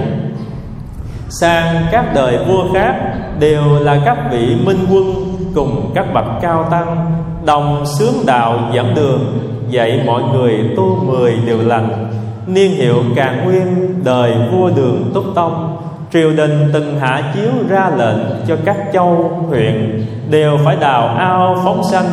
[1.28, 2.94] Sang các đời vua khác,
[3.38, 5.14] Đều là các vị minh quân
[5.54, 7.12] Cùng các bậc cao tăng,
[7.44, 12.10] Đồng sướng đạo dẫn đường, Dạy mọi người tu mười điều lành
[12.46, 15.76] niên hiệu càn nguyên, đời vua đường túc tông.
[16.12, 18.18] Triều đình từng hạ chiếu ra lệnh
[18.48, 22.06] cho các châu, huyện đều phải đào ao phóng sanh.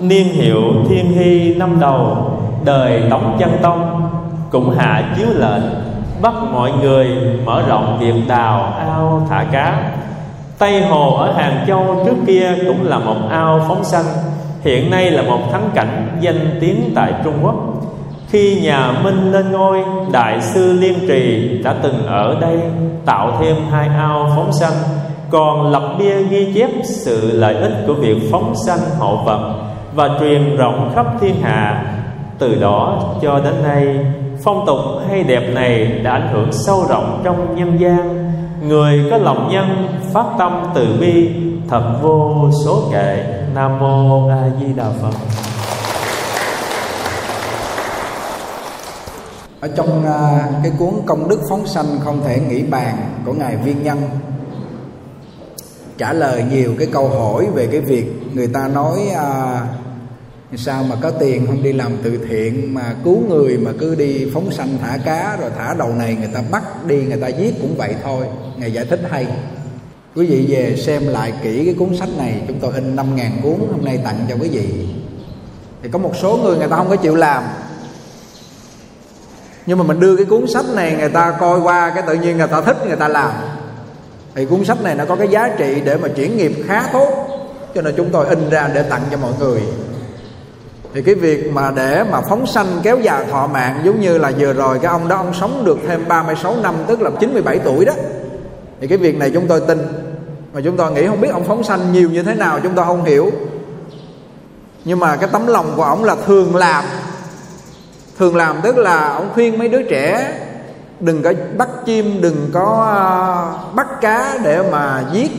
[0.00, 2.30] Niên hiệu thiên hy năm đầu,
[2.64, 4.08] đời tống chân tông,
[4.50, 5.62] cũng hạ chiếu lệnh,
[6.22, 7.08] bắt mọi người
[7.44, 9.90] mở rộng việc đào ao thả cá.
[10.58, 14.04] Tây Hồ ở Hàng Châu trước kia cũng là một ao phóng sanh,
[14.64, 17.54] Hiện nay là một thắng cảnh danh tiếng tại Trung Quốc.
[18.32, 22.58] Khi nhà Minh lên ngôi, Đại sư Liên Trì đã từng ở đây
[23.04, 24.72] Tạo thêm hai ao phóng sanh,
[25.30, 29.54] Còn lập bia ghi chép sự lợi ích của việc phóng sanh hộ vật
[29.94, 31.84] Và truyền rộng khắp thiên hạ.
[32.38, 33.98] Từ đó cho đến nay,
[34.44, 34.78] Phong tục
[35.08, 38.32] hay đẹp này đã ảnh hưởng sâu rộng trong nhân gian.
[38.68, 41.30] Người có lòng nhân, phát tâm từ bi,
[41.68, 43.24] Thật vô số kệ
[43.54, 45.51] Nam Mô A Di Đà Phật.
[49.62, 53.56] Ở trong uh, cái cuốn Công Đức Phóng Sanh Không Thể Nghĩ Bàn của Ngài
[53.56, 53.98] Viên Nhân
[55.98, 60.96] Trả lời nhiều cái câu hỏi về cái việc người ta nói uh, sao mà
[61.00, 64.68] có tiền không đi làm từ thiện mà cứu người mà cứ đi phóng sanh
[64.80, 67.94] thả cá rồi thả đầu này người ta bắt đi người ta giết cũng vậy
[68.04, 68.26] thôi.
[68.56, 69.26] Ngài giải thích hay.
[70.14, 73.32] Quý vị về xem lại kỹ cái cuốn sách này chúng tôi in 5 ngàn
[73.42, 74.86] cuốn hôm nay tặng cho quý vị.
[75.82, 77.42] Thì có một số người người ta không có chịu làm
[79.66, 82.38] nhưng mà mình đưa cái cuốn sách này, người ta coi qua cái tự nhiên
[82.38, 83.32] người ta thích, người ta làm.
[84.34, 87.28] Thì cuốn sách này nó có cái giá trị để mà chuyển nghiệp khá tốt,
[87.74, 89.60] cho nên chúng tôi in ra để tặng cho mọi người.
[90.94, 94.32] Thì cái việc mà để mà phóng sanh kéo dài thọ mạng, giống như là
[94.38, 97.84] vừa rồi cái ông đó, ông sống được thêm 36 năm, tức là 97 tuổi
[97.84, 97.92] đó.
[98.80, 99.78] Thì cái việc này chúng tôi tin.
[100.52, 102.84] Mà chúng tôi nghĩ không biết ông phóng sanh nhiều như thế nào, chúng tôi
[102.84, 103.30] không hiểu.
[104.84, 106.84] Nhưng mà cái tấm lòng của ông là thường làm
[108.18, 110.32] thường làm tức là ông khuyên mấy đứa trẻ,
[111.00, 113.04] đừng có bắt chim, đừng có à,
[113.74, 115.30] bắt cá để mà giết.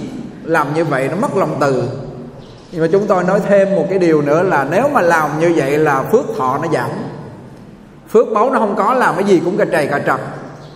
[0.44, 1.84] Làm như vậy nó mất lòng từ.
[2.72, 5.54] Nhưng mà chúng tôi nói thêm một cái điều nữa là nếu mà làm như
[5.56, 6.90] vậy là phước thọ nó giảm.
[8.10, 10.20] Phước báu nó không có làm cái gì cũng cà trầy cà trật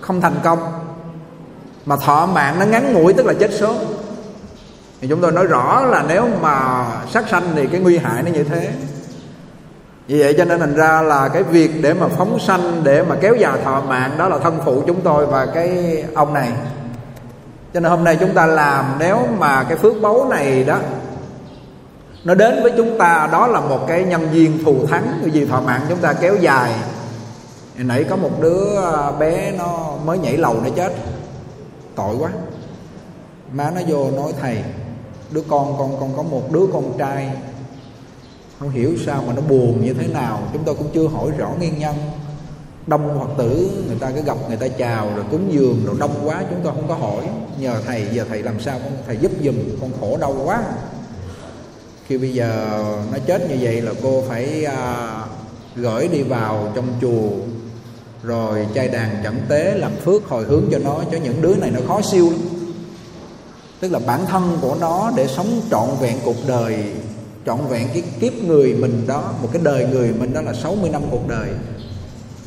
[0.01, 0.59] không thành công.
[1.85, 3.75] Mà thọ mạng nó ngắn ngủi tức là chết sớm.
[5.01, 8.31] Thì chúng tôi nói rõ là nếu mà sát sanh thì cái nguy hại nó
[8.31, 8.71] như thế
[10.07, 13.15] vì vậy cho nên thành ra là cái việc để mà phóng sanh, để mà
[13.21, 16.51] kéo dài thọ mạng, đó là thân phụ chúng tôi và cái ông này.
[17.73, 20.79] Cho nên hôm nay chúng ta làm, nếu mà cái phước báu này đó,
[22.23, 25.61] nó đến với chúng ta, đó là một cái nhân viên thù thắng vì thọ
[25.61, 26.71] mạng chúng ta kéo dài.
[27.75, 30.93] Hồi nãy có một đứa à, bé nó mới nhảy lầu nó chết.
[31.95, 32.29] Tội quá.
[33.51, 34.63] Má nó vô nói, thầy,
[35.31, 37.29] đứa con con con có một đứa con trai
[38.59, 40.43] không hiểu sao mà nó buồn như thế nào.
[40.53, 41.95] Chúng tôi cũng chưa hỏi rõ nguyên nhân.
[42.87, 46.21] Đông phật tử người ta cứ gặp người ta chào rồi cúng dường rồi đông
[46.23, 47.29] quá chúng tôi không có hỏi.
[47.59, 50.63] Nhờ thầy giờ thầy làm sao con thầy giúp giùm con khổ đau quá.
[52.07, 52.79] Khi bây giờ
[53.11, 55.07] nó chết như vậy là cô phải à,
[55.75, 57.29] gửi đi vào trong chùa.
[58.23, 61.71] Rồi trai đàn chẳng tế làm phước hồi hướng cho nó cho những đứa này
[61.71, 62.39] nó khó siêu lắm.
[63.79, 66.85] Tức là bản thân của nó để sống trọn vẹn cuộc đời
[67.47, 70.89] trọn vẹn cái kiếp người mình đó, một cái đời người mình đó là 60
[70.89, 71.49] năm cuộc đời.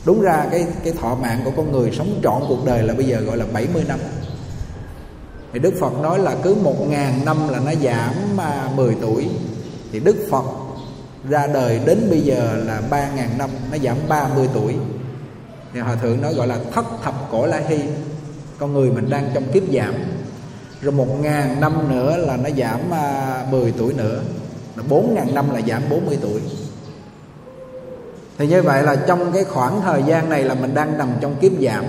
[0.04, 3.06] Đúng ra cái cái thọ mạng của con người sống trọn cuộc đời là bây
[3.06, 3.98] giờ gọi là 70 năm.
[5.52, 9.28] Thì Đức Phật nói là cứ một ngàn năm là nó giảm à, 10 tuổi.
[9.92, 10.44] Thì Đức Phật
[11.28, 14.76] ra đời đến bây giờ là ba ngàn năm, nó giảm 30 tuổi.
[15.74, 17.78] Thì hòa thượng nói gọi là thất thập cổ la hy
[18.58, 19.94] con người mình đang trong kiếp giảm.
[20.82, 24.22] Rồi một ngàn năm nữa là nó giảm à, 10 tuổi nữa
[24.76, 26.40] là bốn ngàn năm là giảm 40 tuổi.
[28.38, 31.34] Thì như vậy là trong cái khoảng thời gian này là mình đang nằm trong
[31.40, 31.84] kiếp giảm.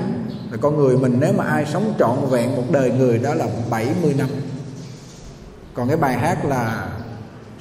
[0.51, 3.47] Là con người mình nếu mà ai sống trọn vẹn một đời người đó là
[3.69, 4.27] 70 năm.
[5.73, 6.88] Còn cái bài hát là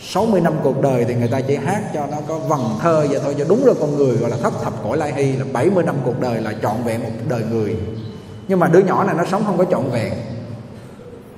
[0.01, 3.21] 60 năm cuộc đời thì người ta chỉ hát cho nó có vần thơ vậy
[3.23, 5.85] thôi, cho đúng là con người gọi là thất thập cõi lai hy, là 70
[5.85, 7.77] năm cuộc đời là trọn vẹn một đời người.
[8.49, 10.13] Nhưng mà đứa nhỏ này nó sống không có trọn vẹn.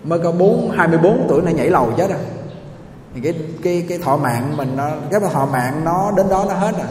[0.05, 2.19] Mới có bốn 24 tuổi nó nhảy lầu chết rồi
[3.15, 6.55] thì cái cái cái thọ mạng mình nó, cái thọ mạng nó đến đó nó
[6.55, 6.87] hết rồi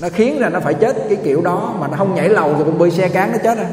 [0.00, 2.64] nó khiến là nó phải chết cái kiểu đó mà nó không nhảy lầu thì
[2.64, 3.66] cũng bị xe cán nó chết rồi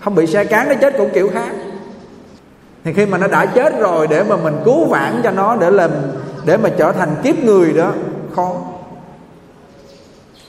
[0.00, 1.52] không bị xe cán nó chết cũng kiểu khác.
[2.84, 5.70] Thì khi mà nó đã chết rồi để mà mình cứu vãn cho nó, để
[5.70, 5.90] làm,
[6.44, 7.92] để mà trở thành kiếp người đó,
[8.36, 8.54] khó.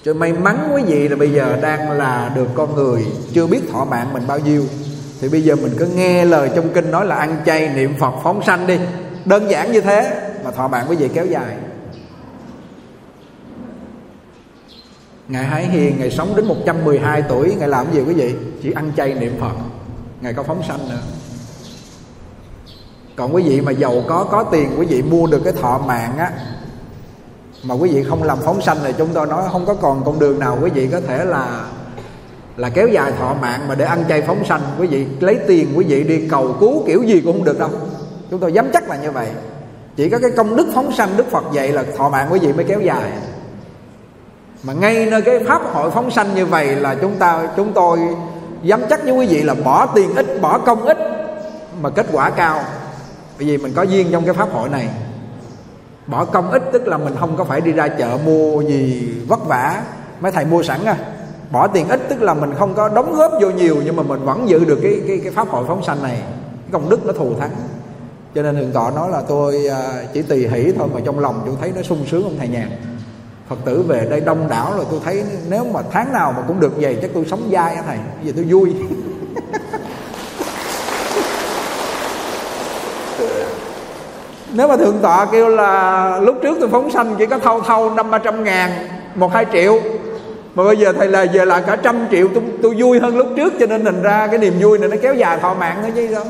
[0.03, 3.61] Cho may mắn quý vị là bây giờ đang là được con người, chưa biết
[3.71, 4.63] thọ mạng mình bao nhiêu.
[5.21, 8.13] Thì bây giờ mình cứ nghe lời trong kinh nói là ăn chay niệm phật
[8.23, 8.80] phóng sanh đi
[9.30, 11.57] đơn giản như thế mà thọ mạng quý vị kéo dài.
[15.27, 18.36] Ngài Hải Hiền, Ngài sống đến 112 tuổi, Ngài làm gì quý vị?
[18.63, 19.51] Chỉ ăn chay niệm Phật,
[20.21, 21.01] Ngài có phóng sanh nữa.
[23.15, 26.17] Còn quý vị mà giàu có có tiền, Quý vị mua được cái thọ mạng
[26.17, 26.32] á,
[27.63, 30.19] Mà quý vị không làm phóng sanh Thì chúng tôi nói không có còn con
[30.19, 31.65] đường nào Quý vị có thể là
[32.57, 34.61] là kéo dài thọ mạng mà để ăn chay phóng sanh.
[34.80, 37.69] Quý vị lấy tiền, quý vị đi cầu cứu kiểu gì cũng không được đâu
[38.32, 39.27] chúng tôi dám chắc là như vậy.
[39.95, 42.53] Chỉ có cái công đức phóng sanh đức phật dạy là thọ mạng quý vị
[42.53, 43.11] mới kéo dài.
[44.63, 47.99] Mà ngay nơi cái pháp hội phóng sanh như vậy là chúng ta, chúng tôi
[48.63, 50.97] dám chắc với quý vị là bỏ tiền ít, bỏ công ít,
[51.82, 52.63] mà kết quả cao.
[53.38, 54.89] Bởi vì mình có duyên trong cái pháp hội này.
[56.07, 59.47] Bỏ công ít tức là mình không có phải đi ra chợ mua gì vất
[59.47, 59.82] vả.
[60.19, 60.95] Mấy thầy mua sẵn à
[61.51, 64.25] bỏ tiền ít tức là mình không có đóng góp vô nhiều, nhưng mà mình
[64.25, 66.21] vẫn giữ được cái cái cái pháp hội phóng sanh này.
[66.61, 67.51] Cái công đức nó thù thắng
[68.36, 71.41] cho nên thượng tọa nói là tôi à, chỉ tùy hỷ thôi mà trong lòng
[71.45, 72.69] tôi thấy nó sung sướng ông thầy nhàn.
[73.49, 76.59] Phật tử về đây đông đảo rồi tôi thấy nếu mà tháng nào mà cũng
[76.59, 77.97] được vậy chắc tôi sống dai á thầy.
[78.23, 78.73] Vì tôi vui.
[84.53, 87.89] Nếu mà thượng tọa kêu là lúc trước tôi phóng sanh chỉ có thâu thâu
[87.89, 88.71] năm ba trăm ngàn
[89.15, 89.80] một hai triệu.
[90.55, 93.27] Mà bây giờ thầy là về là cả trăm triệu tôi, tôi vui hơn lúc
[93.36, 95.91] trước cho nên thành ra cái niềm vui này nó kéo dài thọ mạng thôi
[95.95, 96.25] chứ đâu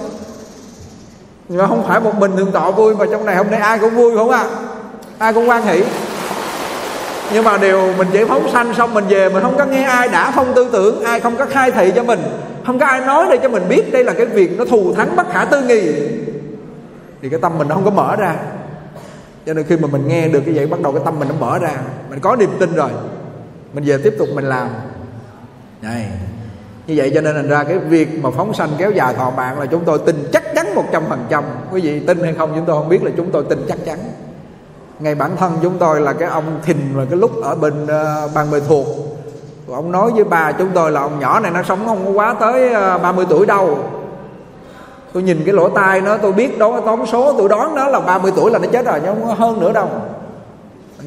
[1.50, 3.95] nhưng không phải một mình thượng tọa vui mà trong này hôm nay ai cũng
[3.95, 4.45] vui không à
[5.18, 5.84] ai cũng quan hỷ.
[7.34, 10.08] Nhưng mà điều mình giải phóng sanh xong mình về mình không có nghe ai
[10.08, 12.20] đã không tư tưởng, ai không có khai thị cho mình,
[12.66, 15.16] không có ai nói để cho mình biết đây là cái việc nó thù thắng
[15.16, 15.91] bất khả tư nghị,
[17.22, 18.36] thì cái tâm mình nó không có mở ra.
[19.45, 21.36] Cho nên khi mà mình nghe được cái vậy, bắt đầu cái tâm mình nó
[21.39, 21.72] mở ra.
[22.10, 22.89] Mình có niềm tin rồi.
[23.74, 24.68] Mình về tiếp tục mình làm.
[25.82, 26.06] Này
[26.90, 29.60] như vậy cho nên thành ra cái việc mà phóng sanh kéo dài thọ mạng
[29.60, 31.44] là chúng tôi tin chắc chắn một trăm phần trăm.
[31.72, 34.00] Quý vị tin hay không chúng tôi không biết là chúng tôi tin chắc chắn.
[35.00, 38.34] Ngay bản thân chúng tôi là cái ông thìn mà cái lúc ở bên uh,
[38.34, 38.88] ban mê thuộc
[39.68, 42.36] ông nói với bà chúng tôi là ông nhỏ này nó sống không có quá
[42.40, 43.80] tới ờ, uh, 30 tuổi đâu.
[45.14, 48.00] Tôi nhìn cái lỗ tai nó tôi biết đó tóm số tôi đoán nó là
[48.00, 49.88] 30 tuổi là nó chết rồi chứ không có hơn nữa đâu.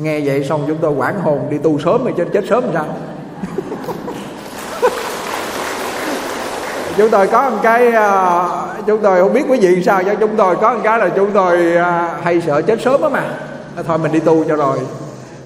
[0.03, 2.72] Nghe vậy xong chúng tôi quản hồn đi tu sớm rồi chết chết sớm làm
[2.74, 2.87] sao?
[6.97, 10.36] Chúng tôi có một cái uh, chúng tôi không biết quý vị sao cho chúng
[10.36, 11.82] tôi có một cái là chúng tôi uh,
[12.24, 13.24] hay sợ chết sớm á mà.
[13.76, 14.78] À, thôi mình đi tu cho rồi.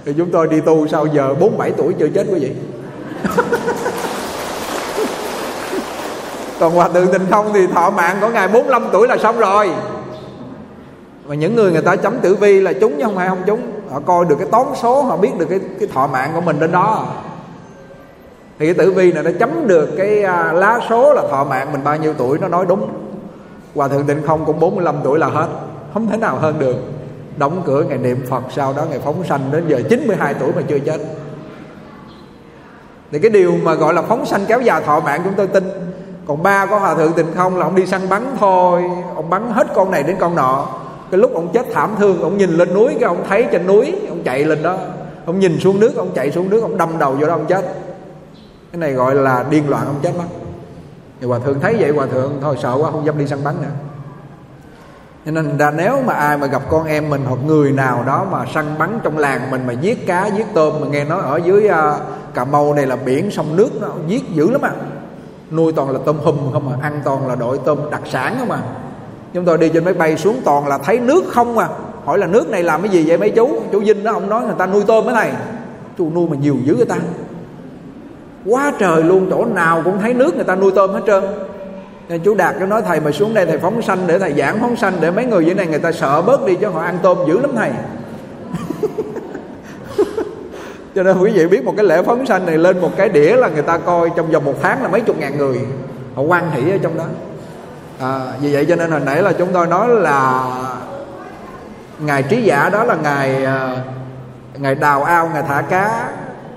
[0.04, 2.52] Thì chúng tôi đi tu sau giờ bốn bảy tuổi chưa chết quý vị.
[6.60, 9.70] Còn hòa thượng tình không thì thọ mạng của ngài 45 tuổi là xong rồi.
[11.28, 13.60] Mà những người người ta chấm tử vi là chúng chứ không phải không chúng.
[13.92, 16.56] Họ coi được cái toán số họ biết được cái cái thọ mạng của mình
[16.60, 17.06] trên đó
[18.58, 21.72] thì cái tử vi này nó chấm được cái à, lá số là thọ mạng
[21.72, 22.88] mình bao nhiêu tuổi nó nói đúng.
[23.74, 25.46] Hòa thượng định không cũng 45 tuổi là hết,
[25.94, 26.76] không thể nào hơn được.
[27.36, 30.62] Đóng cửa ngày niệm phật, sau đó ngày phóng sanh đến giờ 92 tuổi mà
[30.68, 31.00] chưa chết.
[33.12, 35.64] Thì cái điều mà gọi là phóng sanh kéo dài thọ mạng chúng tôi tin,
[36.26, 38.82] còn ba có hòa thượng tình không là ông đi săn bắn thôi,
[39.14, 40.66] ông bắn hết con này đến con nọ.
[41.10, 43.94] Cái lúc ông chết thảm thương, ông nhìn lên núi, cái ông thấy trên núi,
[44.08, 44.76] ông chạy lên đó.
[45.26, 47.85] Ông nhìn xuống nước, ông chạy xuống nước, ông đâm đầu vô đó, ông chết
[48.76, 50.24] cái này gọi là điên loạn không chết mất
[51.20, 53.54] thì hòa thượng thấy vậy hòa thượng thôi sợ quá không dám đi săn bắn
[53.62, 53.68] nữa.
[55.26, 58.26] Cho nên ra nếu mà ai mà gặp con em mình hoặc người nào đó
[58.30, 61.36] mà săn bắn trong làng mình mà giết cá giết tôm mà nghe nói ở
[61.36, 62.00] dưới uh,
[62.34, 64.72] cà mau này là biển sông nước nó giết dữ lắm à.
[65.50, 68.50] Nuôi toàn là tôm hùm không à ăn toàn là đội tôm đặc sản không
[68.50, 68.58] à.
[69.34, 71.68] Chúng tôi đi trên máy bay xuống toàn là thấy nước không à.
[72.04, 73.62] Hỏi là nước này làm cái gì vậy mấy chú?
[73.72, 75.32] Chú vinh đó ông nói người ta nuôi tôm cái này.
[75.98, 76.96] Chú nuôi mà nhiều dữ người ta
[78.46, 81.24] quá trời luôn chỗ nào cũng thấy nước người ta nuôi tôm hết trơn.
[82.08, 84.60] Nên chú đạt nó nói thầy mà xuống đây thầy phóng sanh để thầy giảng
[84.60, 86.98] phóng sanh để mấy người dưới này người ta sợ bớt đi chứ họ ăn
[87.02, 87.70] tôm dữ lắm thầy.
[90.94, 93.36] Cho nên quý vị biết một cái lễ phóng sanh này lên một cái đĩa
[93.36, 95.60] là người ta coi trong vòng một tháng là mấy chục ngàn người.
[96.14, 97.04] Họ quan hỷ ở trong đó.
[98.00, 100.44] À, vì vậy cho nên hồi nãy là chúng tôi nói là
[101.98, 103.78] ngài trí giả đó là ngài ngày
[104.58, 106.08] ngài đào ao ngài thả cá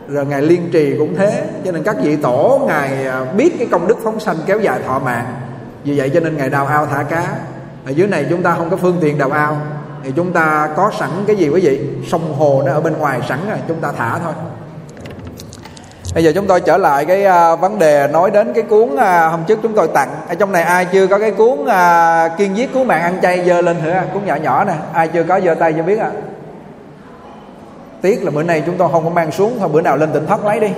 [0.09, 1.43] rồi ngài liên trì cũng thế.
[1.65, 4.79] Cho nên các vị tổ ngài à, biết cái công đức phóng sanh kéo dài
[4.87, 5.25] thọ mạng.
[5.83, 7.23] Vì vậy cho nên ngài đào ao thả cá.
[7.85, 9.57] Ở dưới này chúng ta không có phương tiện đào ao.
[10.03, 11.79] Thì chúng ta có sẵn cái gì quý vị?
[12.07, 14.33] Sông hồ nó ở bên ngoài sẵn rồi chúng ta thả thôi.
[16.13, 18.99] Bây giờ chúng tôi trở lại cái uh, vấn đề nói đến cái cuốn uh,
[19.31, 20.09] hôm trước chúng tôi tặng.
[20.27, 23.45] Ở trong này ai chưa có cái cuốn uh, kiên giết cứu mạng ăn chay
[23.45, 24.73] dơ lên thử cuốn nhỏ nhỏ nè.
[24.93, 26.11] Ai chưa có dơ tay cho biết à
[28.01, 30.27] tiếc là bữa nay chúng tôi không có mang xuống, thôi bữa nào lên tỉnh
[30.27, 30.67] thất lấy đi.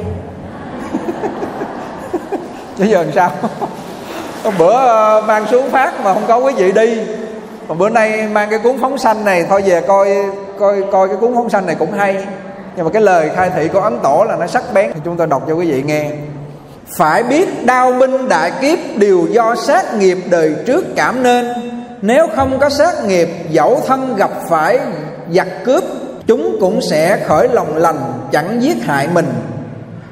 [2.77, 3.31] Chứ giờ làm sao?
[4.43, 7.01] Hôm bữa ờ, mang xuống phát mà không có quý vị đi.
[7.67, 10.09] Còn bữa nay mang cái cuốn phóng sanh này, thôi về coi
[10.59, 12.25] coi coi cái cuốn phóng sanh này cũng hay.
[12.75, 15.17] Nhưng mà cái lời khai thị của ấn tổ là nó sắc bén, thì chúng
[15.17, 16.11] tôi đọc cho quý vị nghe.
[16.97, 21.53] Phải biết đau binh đại kiếp đều do sát nghiệp đời trước cảm nên.
[22.01, 24.79] Nếu không có sát nghiệp, dẫu thân gặp phải
[25.31, 25.83] giặc cướp
[26.31, 29.25] chúng cũng sẽ khởi lòng lành chẳng giết hại mình.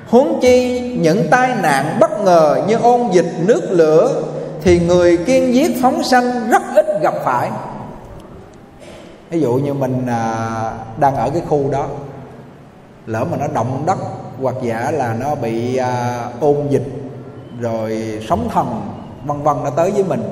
[0.07, 4.23] Huống chi những tai nạn bất ngờ như ôn dịch nước lửa
[4.61, 7.49] thì người kiên giết phóng sanh rất ít gặp phải.
[9.29, 11.87] Ví dụ như mình à, đang ở cái khu đó
[13.05, 13.97] lỡ mà nó động đất
[14.41, 16.87] hoặc giả là nó bị à, ôn dịch
[17.59, 18.81] rồi sóng thần
[19.25, 20.23] vân vân nó tới với mình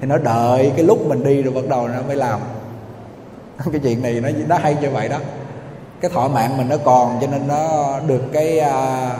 [0.00, 2.40] thì nó đợi cái lúc mình đi rồi bắt đầu nó mới làm.
[3.72, 5.18] cái chuyện này nó nó hay như vậy đó.
[6.00, 9.10] Cái thọ mạng mình nó còn cho nên nó được cái à,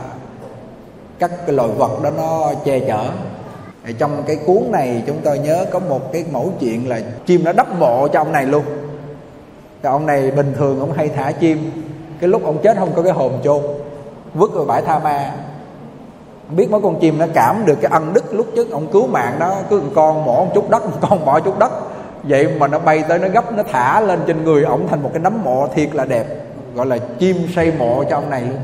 [1.19, 3.11] các cái loài vật đó nó che chở.
[3.99, 7.53] Trong cái cuốn này chúng tôi nhớ có một cái mẫu chuyện là chim nó
[7.53, 8.65] đắp mộ cho ông này luôn.
[9.83, 11.71] Cái ông này bình thường ông hay thả chim.
[12.21, 13.61] Cái lúc ông chết không có cái hồn chôn
[14.35, 15.33] vứt vào bãi tha ma.
[16.57, 19.37] Biết mấy con chim nó cảm được cái ân đức lúc trước ông cứu mạng
[19.39, 21.73] đó cứ một con mổ một chút đất một con bỏ chút đất
[22.23, 25.11] vậy mà nó bay tới, nó gấp, nó thả lên trên người ổng thành một
[25.13, 26.27] cái nấm mộ thiệt là đẹp.
[26.75, 28.59] Gọi là chim xây mộ cho ông này luôn.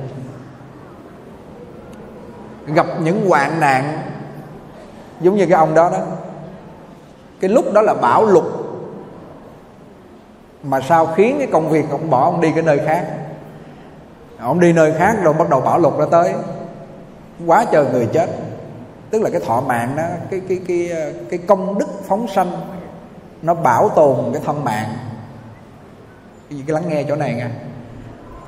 [2.67, 3.99] Gặp những hoạn nạn,
[5.21, 5.99] giống như cái ông đó đó.
[7.41, 8.45] Cái lúc đó là bão lụt,
[10.63, 13.07] mà sao khiến cái công việc ông bỏ ông đi cái nơi khác?
[14.39, 16.35] Ông đi nơi khác rồi bắt đầu bão lụt nó tới.
[17.47, 18.31] Quá trời người chết.
[19.11, 20.93] Tức là cái thọ mạng đó, cái cái cái
[21.31, 22.51] cái công đức phóng sanh
[23.43, 24.89] nó bảo tồn cái thân mạng.
[26.51, 27.51] Cái lắng nghe chỗ này nha.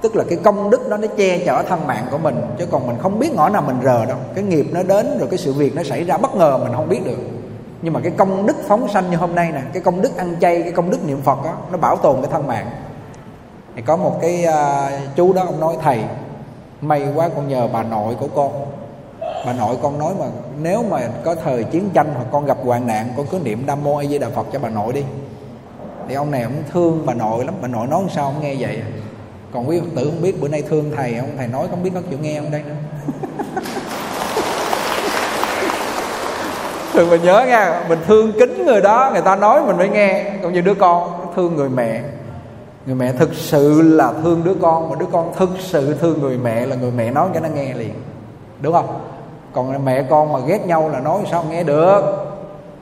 [0.03, 2.87] Tức là cái công đức đó nó che chở thân mạng của mình chứ còn
[2.87, 4.19] mình không biết ngõ nào mình rờ đâu.
[4.35, 6.89] Cái nghiệp nó đến rồi cái sự việc nó xảy ra bất ngờ mình không
[6.89, 7.19] biết được.
[7.83, 10.37] Nhưng mà cái công đức phóng sanh như hôm nay nè cái công đức ăn
[10.41, 12.71] chay cái công đức niệm phật đó nó bảo tồn cái thân mạng.
[13.77, 16.05] Thì có một cái uh, chú đó ông nói thầy
[16.81, 18.53] may quá con nhờ bà nội của con
[19.47, 20.27] bà nội con nói mà
[20.63, 23.85] nếu mà có thời chiến tranh hoặc con gặp hoạn nạn, con cứ niệm nam
[23.85, 25.03] mô a di đà phật cho bà nội đi.
[26.09, 27.55] Thì ông này ông thương bà nội lắm.
[27.63, 28.83] Bà nội nói sao ông nghe vậy?
[29.53, 31.91] Còn quý phật tử không biết, bữa nay thương thầy, ông thầy nói không biết
[31.95, 32.75] có chịu nghe không đây nữa.
[36.93, 40.33] Thường mình nhớ nha, mình thương kính người đó, người ta nói mình mới nghe.
[40.43, 42.03] Còn như đứa con, thương người mẹ.
[42.87, 46.39] Người mẹ thực sự là thương đứa con, mà đứa con thực sự thương người
[46.39, 47.95] mẹ là người mẹ nói cho nó nghe liền.
[48.61, 49.01] Đúng không?
[49.53, 52.01] Còn mẹ con mà ghét nhau là nói sao nghe được.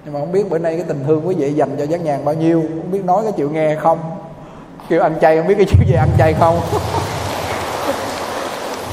[0.05, 2.25] Nhưng mà không biết bữa nay cái tình thương quý vị dành cho giác nhàn
[2.25, 3.99] bao nhiêu, không biết nói cái chịu nghe không.
[4.89, 6.61] Kêu ăn chay không biết cái chuyện gì ăn chay không.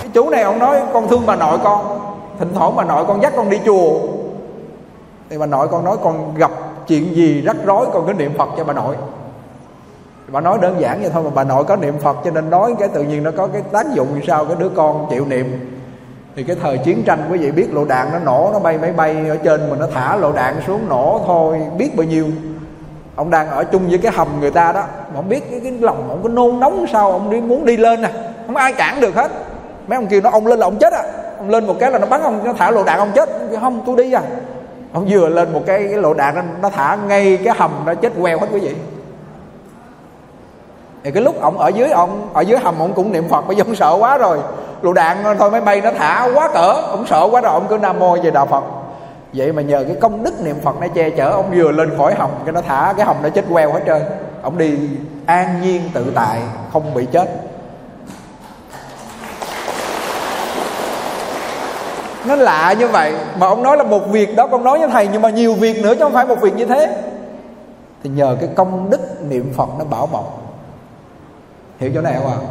[0.02, 2.00] Cái chú này ông nói, con thương bà nội con,
[2.40, 4.00] thỉnh thoảng bà nội con dắt con đi chùa.
[5.30, 6.52] Thì bà nội con nói, con gặp
[6.88, 8.96] chuyện gì rắc rối, con cứ niệm phật cho bà nội.
[10.28, 12.76] Bà nói đơn giản vậy thôi, mà bà nội có niệm phật cho nên nói
[12.80, 15.75] cái tự nhiên nó có cái tác dụng như sao cái đứa con chịu niệm
[16.36, 18.92] thì cái thời chiến tranh quý vị biết lộ đạn nó nổ nó bay máy
[18.92, 22.26] bay ở trên mà nó thả lộ đạn xuống nổ thôi biết bao nhiêu.
[23.16, 25.72] Ông đang ở chung với cái hầm người ta đó mà không biết cái, cái
[25.72, 28.10] lòng ông có nôn nóng sao ông đi muốn đi lên nè
[28.46, 29.32] không ai cản được hết.
[29.88, 31.04] Mấy ông kêu nó ông lên là ông chết à.
[31.38, 33.30] Ông lên một cái là nó bắn ông nó thả lộ đạn ông chết.
[33.52, 34.22] Ông không tôi đi à.
[34.94, 37.96] Ông vừa lên một cái, cái lộ đạn nó, nó thả ngay cái hầm nó
[37.96, 38.76] chết queo hết quý vị.
[41.04, 43.56] Thì cái lúc ông ở dưới ông ở dưới hầm ông cũng niệm phật bây
[43.56, 44.40] giờ ông sợ quá rồi
[44.86, 47.78] lựu đạn thôi, máy bay nó thả quá cỡ, ông sợ quá rồi ông cứ
[47.78, 48.64] nam mô về đạo phật.
[49.34, 52.14] Vậy mà nhờ cái công đức niệm phật nó che chở, ông vừa lên khỏi
[52.16, 54.02] hồng cái nó thả cái hồng nó chết queo hết trơn.
[54.42, 54.78] Ông đi
[55.26, 56.40] an nhiên tự tại,
[56.74, 57.30] không bị chết.
[62.28, 65.08] Nó lạ như vậy, mà ông nói là một việc đó, con nói với thầy,
[65.12, 67.04] nhưng mà nhiều việc nữa chứ không phải một việc như thế.
[68.04, 70.42] Thì nhờ cái công đức niệm phật nó bảo bọc
[71.80, 72.38] hiểu chỗ này không ạ?
[72.42, 72.48] À?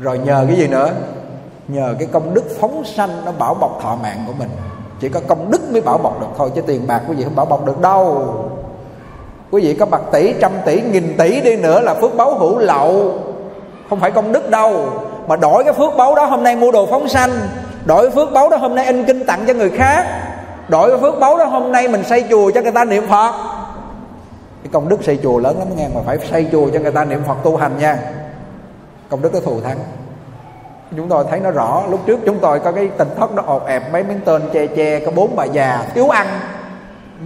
[0.00, 0.90] rồi nhờ cái gì nữa?
[1.68, 4.48] Nhờ cái công đức phóng sanh nó bảo bọc thọ mạng của mình.
[5.00, 7.36] Chỉ có công đức mới bảo bọc được thôi, chứ tiền bạc quý vị không
[7.36, 8.34] bảo bọc được đâu.
[9.50, 12.58] Quý vị có bạc tỷ, trăm tỷ, nghìn tỷ đi nữa là phước báu hữu
[12.58, 13.18] lậu.
[13.90, 14.86] Không phải công đức đâu.
[15.26, 17.30] Mà đổi cái phước báu đó, hôm nay mua đồ phóng sanh.
[17.84, 20.06] Đổi cái phước báu đó, hôm nay in kinh tặng cho người khác.
[20.68, 23.32] Đổi cái phước báu đó, hôm nay mình xây chùa cho người ta niệm phật.
[24.62, 27.04] Cái công đức xây chùa lớn lắm nghe, mà phải xây chùa cho người ta
[27.04, 27.98] niệm phật tu hành nha.
[29.08, 29.78] Công đức có thù thắng
[30.96, 33.66] chúng tôi thấy nó rõ lúc trước chúng tôi có cái tình thất nó ột
[33.66, 36.26] ẹp mấy miếng tên che che có bốn bà già thiếu ăn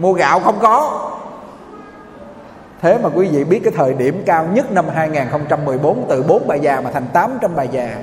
[0.01, 1.09] mua gạo không có.
[2.81, 6.55] Thế mà quý vị biết cái thời điểm cao nhất năm 2014 từ bốn bà
[6.55, 7.97] già mà thành 800 bà già.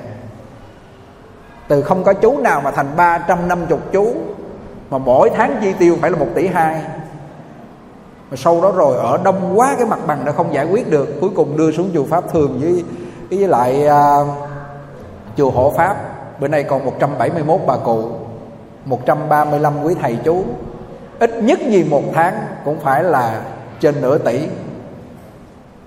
[1.68, 4.14] Từ không có chú nào mà thành 350 chú
[4.90, 6.82] mà mỗi tháng chi tiêu phải là một tỷ hai.
[8.32, 11.22] Mà sau đó rồi ở đông quá cái mặt bằng đã không giải quyết được
[11.22, 12.84] cuối cùng đưa xuống chùa pháp thường với
[13.30, 14.49] với lại uh,
[15.40, 15.96] chùa hộ pháp.
[16.40, 18.10] Bữa nay còn 171 bà cụ
[18.86, 20.44] 135 quý thầy chú.
[21.20, 22.34] Ít nhất gì một tháng
[22.66, 23.42] cũng phải là
[23.80, 24.48] trên nửa tỷ.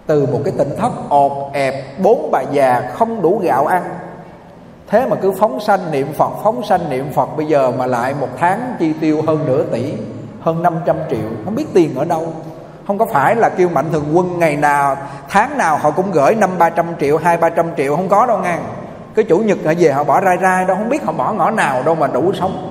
[0.07, 3.83] Từ một cái tỉnh thất ột ẹp, bốn bà già không đủ gạo ăn.
[4.89, 8.15] Thế mà cứ phóng sanh niệm phật, phóng sanh niệm phật, bây giờ mà lại
[8.21, 9.95] một tháng chi tiêu hơn nửa tỷ,
[10.41, 11.29] hơn 500 triệu.
[11.45, 12.27] Không biết tiền ở đâu.
[12.87, 14.97] Không có phải là kêu mạnh thường quân ngày nào,
[15.29, 18.27] tháng nào họ cũng gửi năm ba trăm triệu, hai ba trăm triệu, không có
[18.27, 18.65] đâu ngang
[19.15, 21.51] cái chủ nhật họ về họ bỏ rai rai đâu không biết họ bỏ ngõ
[21.51, 22.69] nào đâu mà đủ sống.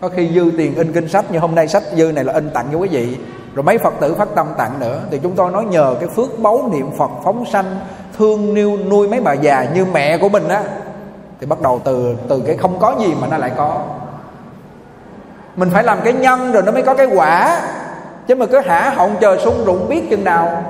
[0.00, 2.50] Có khi dư tiền in kinh sách, như hôm nay sách dư này là in
[2.50, 3.16] tặng cho quý vị.
[3.54, 5.00] Rồi mấy phật tử phát tâm tặng nữa.
[5.10, 7.76] Thì chúng tôi nói nhờ cái phước báu niệm phật phóng sanh,
[8.18, 10.62] thương yêu nuôi mấy bà già như mẹ của mình á.
[11.40, 13.82] Thì bắt đầu từ từ cái không có gì mà nó lại có.
[15.56, 17.60] Mình phải làm cái nhân rồi nó mới có cái quả.
[18.26, 20.62] Chứ mà cứ hả họng chờ sung rụng biết chừng nào.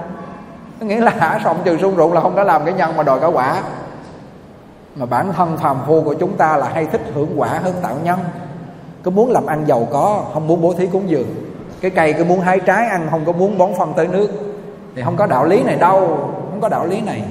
[0.80, 3.20] Nghĩa là hả họng chờ sung rụng là không có làm cái nhân mà đòi
[3.20, 3.56] cả quả
[5.00, 7.94] mà bản thân phàm phu của chúng ta là hay thích hưởng quả hơn tạo
[8.04, 8.18] nhân.
[9.02, 11.26] Cứ muốn làm ăn giàu có, không muốn bố thí cúng dường.
[11.80, 14.28] Cái cây cứ muốn hái trái ăn, không có muốn bón phân tới nước.
[14.96, 16.00] Thì không có đạo lý này đâu,
[16.50, 17.22] không có đạo lý này.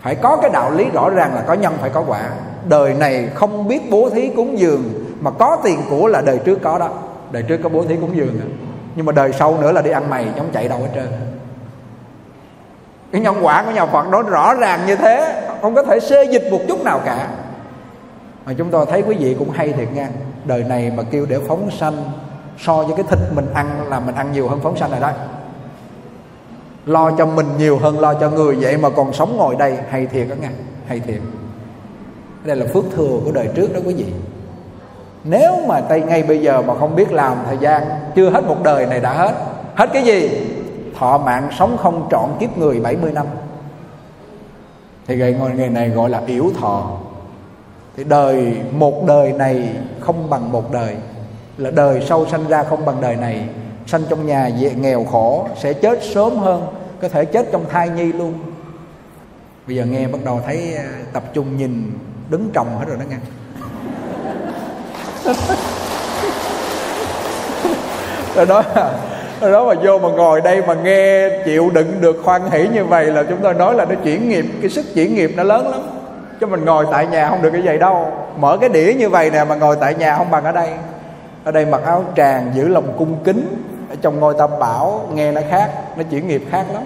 [0.00, 2.22] Phải có cái đạo lý rõ ràng là có nhân phải có quả.
[2.68, 4.82] Đời này không biết bố thí cúng dường,
[5.20, 6.88] mà có tiền của là đời trước có đó.
[7.30, 8.40] Đời trước có bố thí cúng dường.
[8.94, 11.08] Nhưng mà đời sau nữa là đi ăn mày chống chạy đâu hết trơn.
[13.12, 16.24] Cái nhân quả của nhà Phật đó rõ ràng như thế không có thể xê
[16.24, 17.28] dịch một chút nào cả.
[18.46, 20.08] Mà chúng tôi thấy quý vị cũng hay thiệt nha.
[20.44, 21.96] Đời này mà kêu để phóng sanh,
[22.58, 25.10] so với cái thịt mình ăn là mình ăn nhiều hơn phóng sanh rồi đó.
[26.86, 30.06] Lo cho mình nhiều hơn lo cho người vậy mà còn sống ngồi đây, hay
[30.06, 30.50] thiệt đó nha,
[30.86, 31.20] hay thiệt.
[32.44, 34.06] Đây là phước thừa của đời trước đó quý vị.
[35.24, 37.82] Nếu mà tay ngay bây giờ mà không biết làm thời gian,
[38.14, 39.32] chưa hết một đời này đã hết.
[39.74, 40.30] Hết cái gì?
[40.98, 43.26] Thọ mạng sống không trọn kiếp người 70 năm
[45.08, 46.98] thì cái nghề này gọi là yếu thọ.
[47.96, 49.68] Thì đời, một đời này
[50.00, 50.96] không bằng một đời.
[51.56, 53.48] Là đời sau sanh ra không bằng đời này.
[53.86, 56.66] Sanh trong nhà nghèo khổ, sẽ chết sớm hơn,
[57.02, 58.34] có thể chết trong thai nhi luôn.
[59.66, 61.92] Bây giờ nghe bắt đầu thấy à, tập trung nhìn,
[62.30, 63.16] đứng trồng hết rồi đó nghe.
[68.34, 68.62] Rồi đó
[69.40, 72.84] rồi đó mà vô mà ngồi đây mà nghe, chịu đựng được khoan hỷ như
[72.84, 75.70] vậy là chúng tôi nói là nó chuyển nghiệp, cái sức chuyển nghiệp nó lớn
[75.70, 75.80] lắm.
[76.40, 78.06] Chứ mình ngồi tại nhà không được cái vậy đâu.
[78.36, 80.70] Mở cái đĩa như vậy nè mà ngồi tại nhà không bằng ở đây.
[81.44, 83.64] Ở đây mặc áo tràng, giữ lòng cung kính.
[83.90, 86.82] Ở trong ngôi tam bảo, nghe nó khác, nó chuyển nghiệp khác lắm.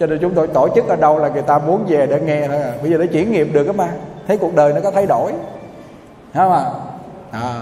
[0.00, 2.48] Cho nên chúng tôi tổ chức ở đâu là người ta muốn về để nghe
[2.48, 2.72] thôi à.
[2.82, 3.88] Bây giờ nó chuyển nghiệp được á mà.
[4.28, 5.32] Thấy cuộc đời nó có thay đổi.
[6.34, 6.64] Không à
[7.32, 7.60] à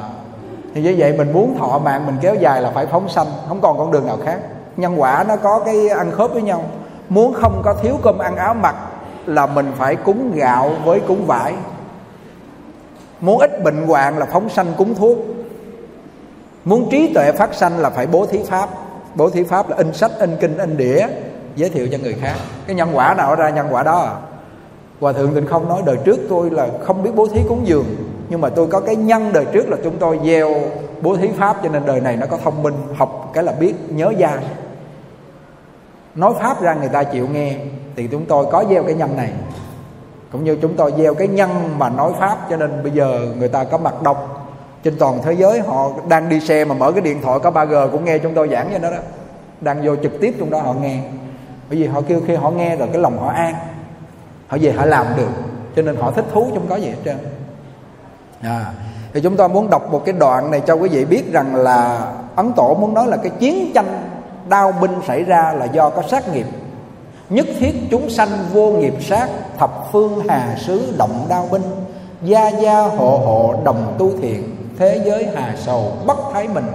[0.74, 3.60] thì như vậy mình muốn thọ mạng mình kéo dài là phải phóng sanh, không
[3.60, 4.38] còn con đường nào khác.
[4.76, 6.64] Nhân quả nó có cái ăn khớp với nhau.
[7.08, 8.74] Muốn không có thiếu cơm ăn áo mặc
[9.26, 11.54] là mình phải cúng gạo với cúng vải.
[13.20, 15.18] Muốn ít bệnh hoạn là phóng sanh cúng thuốc.
[16.64, 18.68] Muốn trí tuệ phát sanh là phải bố thí pháp.
[19.14, 21.06] Bố thí pháp là in sách, in kinh, in đĩa,
[21.56, 22.34] giới thiệu cho người khác.
[22.66, 24.14] Cái nhân quả nào ra, nhân quả đó à?
[25.00, 27.84] Hòa thượng tịnh không nói, đời trước tôi là không biết bố thí cúng dường
[28.34, 30.54] nhưng mà tôi có cái nhân đời trước là chúng tôi gieo
[31.00, 33.74] bố thí pháp, cho nên đời này nó có thông minh, học cái là biết,
[33.88, 34.38] nhớ ra.
[36.14, 37.56] Nói pháp ra người ta chịu nghe,
[37.96, 39.30] thì chúng tôi có gieo cái nhân này.
[40.32, 43.48] Cũng như chúng tôi gieo cái nhân mà nói pháp, cho nên bây giờ người
[43.48, 44.16] ta có mặt đông
[44.84, 47.88] trên toàn thế giới, họ đang đi xe mà mở cái điện thoại có 3G
[47.88, 48.98] cũng nghe chúng tôi giảng cho nó đó.
[49.60, 50.98] Đang vô trực tiếp trong đó họ nghe.
[51.68, 53.54] Bởi vì họ kêu khi họ nghe rồi cái lòng họ an,
[54.46, 55.30] họ về họ làm được,
[55.76, 57.16] cho nên họ thích thú trong có gì hết trơn
[58.44, 58.64] à,
[59.14, 62.06] thì chúng ta muốn đọc một cái đoạn này cho quý vị biết rằng là
[62.36, 64.08] ấn tổ muốn nói là cái chiến tranh
[64.48, 66.46] đau binh xảy ra là do có sát nghiệp.
[67.30, 69.28] Nhất thiết chúng sanh vô nghiệp sát
[69.58, 71.62] thập phương hà sứ động đau binh
[72.22, 76.66] gia gia hộ hộ đồng tu thiện thế giới hà sầu bất thái bình.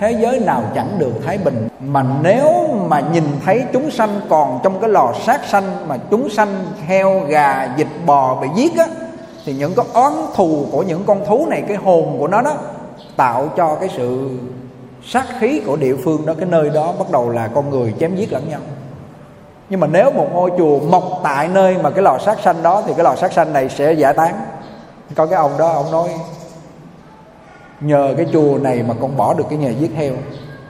[0.00, 4.60] Thế giới nào chẳng được thái bình mà nếu mà nhìn thấy chúng sanh còn
[4.62, 8.86] trong cái lò sát sanh mà chúng sanh heo gà vịt bò bị giết á
[9.44, 12.54] thì những cái oán thù của những con thú này, cái hồn của nó đó,
[13.16, 14.30] tạo cho cái sự
[15.04, 18.16] sát khí của địa phương đó, cái nơi đó bắt đầu là con người chém
[18.16, 18.60] giết lẫn nhau.
[19.70, 22.82] Nhưng mà nếu một ngôi chùa mọc tại nơi mà cái lò sát sanh đó,
[22.86, 24.34] thì cái lò sát sanh này sẽ giải tán.
[25.14, 26.08] Có cái ông đó, ông nói,
[27.80, 30.12] nhờ cái chùa này mà con bỏ được cái nghề giết heo.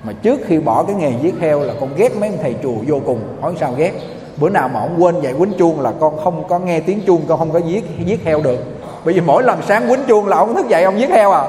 [0.03, 2.75] Mà trước khi bỏ cái nghề giết heo là con ghét mấy ông thầy chùa
[2.87, 3.21] vô cùng.
[3.41, 3.93] Hỏi sao ghét?
[4.41, 7.23] Bữa nào mà ông quên dạy quýnh chuông là con không có nghe tiếng chuông,
[7.29, 8.59] con không có giết giết heo được.
[9.05, 11.43] Bởi vì mỗi lần sáng quýnh chuông là ông thức dậy ông giết heo à.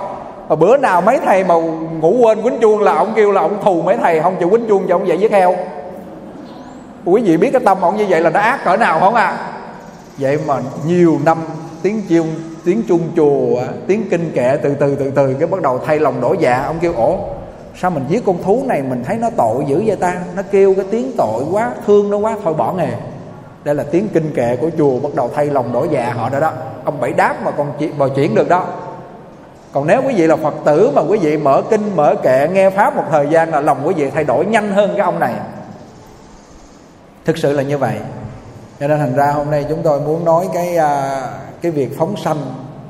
[0.48, 1.56] Và bữa nào mấy thầy mà
[2.02, 4.68] ngủ quên quýnh chuông là ông kêu là ông thù mấy thầy, không, chịu quýnh
[4.68, 5.56] chuông cho ông dậy giết heo.
[7.06, 9.38] Quý vị biết cái tâm ông như vậy là nó ác cỡ nào không à?
[10.18, 11.38] Vậy mà nhiều năm
[11.82, 12.28] tiếng chuông
[12.66, 16.22] tiếng chuông chùa, tiếng kinh kệ từ từ từ từ, cái bắt đầu thay lòng
[16.22, 17.20] đổi dạ ông kêu ổ
[17.76, 20.16] sao mình giết con thú này mình thấy nó tội dữ vậy ta?
[20.36, 22.92] Nó kêu cái tiếng tội quá, thương nó quá, thôi bỏ nghề.
[23.64, 26.40] Đây là tiếng kinh kệ của chùa bắt đầu thay lòng đổi dạ họ đó
[26.40, 26.52] đó.
[26.84, 28.66] Ông bảy đáp mà còn chuyện bò chuyển được đó.
[29.72, 32.70] Còn nếu quý vị là phật tử mà quý vị mở kinh, mở kệ, nghe
[32.70, 35.34] pháp một thời gian là lòng quý vị thay đổi nhanh hơn cái ông này.
[37.26, 37.96] Thực sự là như vậy.
[38.80, 41.22] Cho nên thành ra hôm nay chúng tôi muốn nói cái à,
[41.62, 42.38] cái việc phóng sanh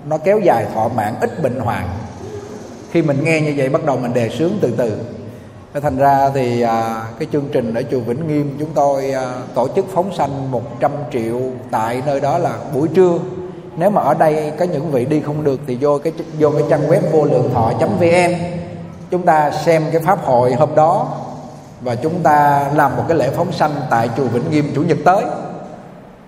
[0.06, 1.84] nó kéo dài thọ mạng, ít bệnh hoạn
[2.92, 4.92] khi mình nghe như vậy bắt đầu mình đề sướng từ từ.
[5.82, 9.68] Thành ra thì à, cái chương trình ở chùa Vĩnh Nghiêm chúng tôi à, tổ
[9.76, 13.20] chức phóng sanh 100 triệu tại nơi đó là buổi trưa.
[13.78, 16.64] Nếu mà ở đây có những vị đi không được thì vô cái vô cái
[16.70, 18.34] trang web vô lượng thọ vn.
[19.12, 21.08] Chúng ta xem cái pháp hội hôm đó
[21.82, 24.98] và chúng ta làm một cái lễ phóng sanh tại chùa Vĩnh Nghiêm chủ nhật
[25.06, 25.24] tới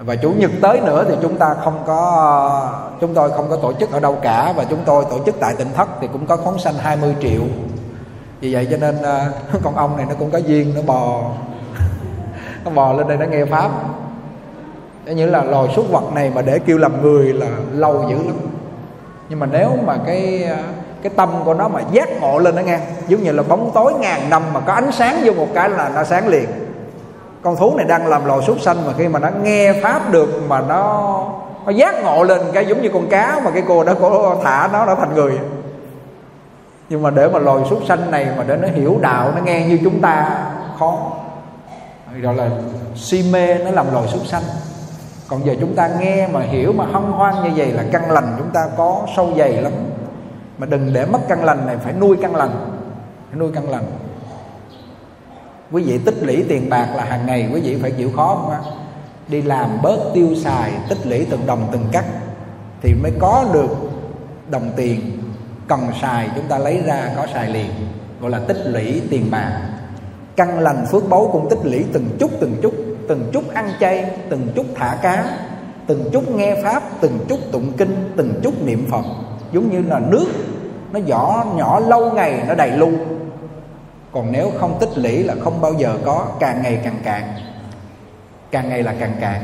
[0.05, 3.73] và chủ nhật tới nữa thì chúng ta không có, chúng tôi không có tổ
[3.73, 4.53] chức ở đâu cả.
[4.55, 7.41] Và chúng tôi tổ chức tại tỉnh thất thì cũng có phóng sanh 20 triệu.
[8.39, 9.31] Vì vậy cho nên ờ,
[9.63, 11.21] con ông này nó cũng có duyên, nó bò
[12.65, 13.71] nó bò lên đây nó nghe pháp.
[15.05, 18.15] Thế như là loài súc vật này mà để kêu làm người là lâu dữ
[18.15, 18.37] lắm.
[19.29, 20.57] Nhưng mà nếu mà cái ờ,
[21.03, 23.93] cái tâm của nó mà giác ngộ lên nó nghe, giống như là bóng tối
[23.99, 26.49] ngàn năm mà có ánh sáng vô một cái là nó sáng liền
[27.41, 30.41] con thú này đang làm lò súc sanh mà khi mà nó nghe pháp được
[30.47, 31.23] mà nó
[31.65, 34.69] nó giác ngộ lên cái giống như con cá mà cái cô đó cô thả
[34.73, 35.39] nó nó thành người.
[36.89, 39.67] Nhưng mà để mà loài súc sanh này mà để nó hiểu đạo, nó nghe
[39.67, 40.45] như chúng ta,
[40.79, 41.11] khó.
[42.21, 42.49] Gọi là
[42.95, 44.43] si mê nó làm loài súc sanh.
[45.27, 48.35] Còn giờ chúng ta nghe mà hiểu mà hân hoan như vậy là căn lành
[48.37, 49.73] chúng ta có sâu dày lắm.
[50.57, 52.51] Mà đừng để mất căn lành này, phải nuôi căn lành,
[53.29, 53.83] phải nuôi căn lành
[55.71, 58.51] quý vị tích lũy tiền bạc là hàng ngày, quý vị phải chịu khó không
[58.51, 58.59] ạ?
[59.27, 62.05] Đi làm bớt tiêu xài, tích lũy từng đồng từng cắt
[62.81, 63.77] thì mới có được
[64.49, 64.99] đồng tiền
[65.67, 67.69] cần xài, chúng ta lấy ra có xài liền,
[68.21, 69.61] gọi là tích lũy tiền bạc.
[70.35, 72.73] Căn lành phước báu cũng tích lũy từng chút từng chút
[73.07, 75.25] từng chút ăn chay, từng chút thả cá,
[75.87, 79.05] từng chút nghe pháp, từng chút tụng kinh, từng chút niệm phật.
[79.51, 80.25] Giống như là nước,
[80.91, 82.91] nó nhỏ nhỏ lâu ngày, nó đầy lu
[84.11, 87.23] còn nếu không tích lũy là không bao giờ có, càng ngày càng cạn.
[88.51, 89.41] Càng ngày là càng cạn.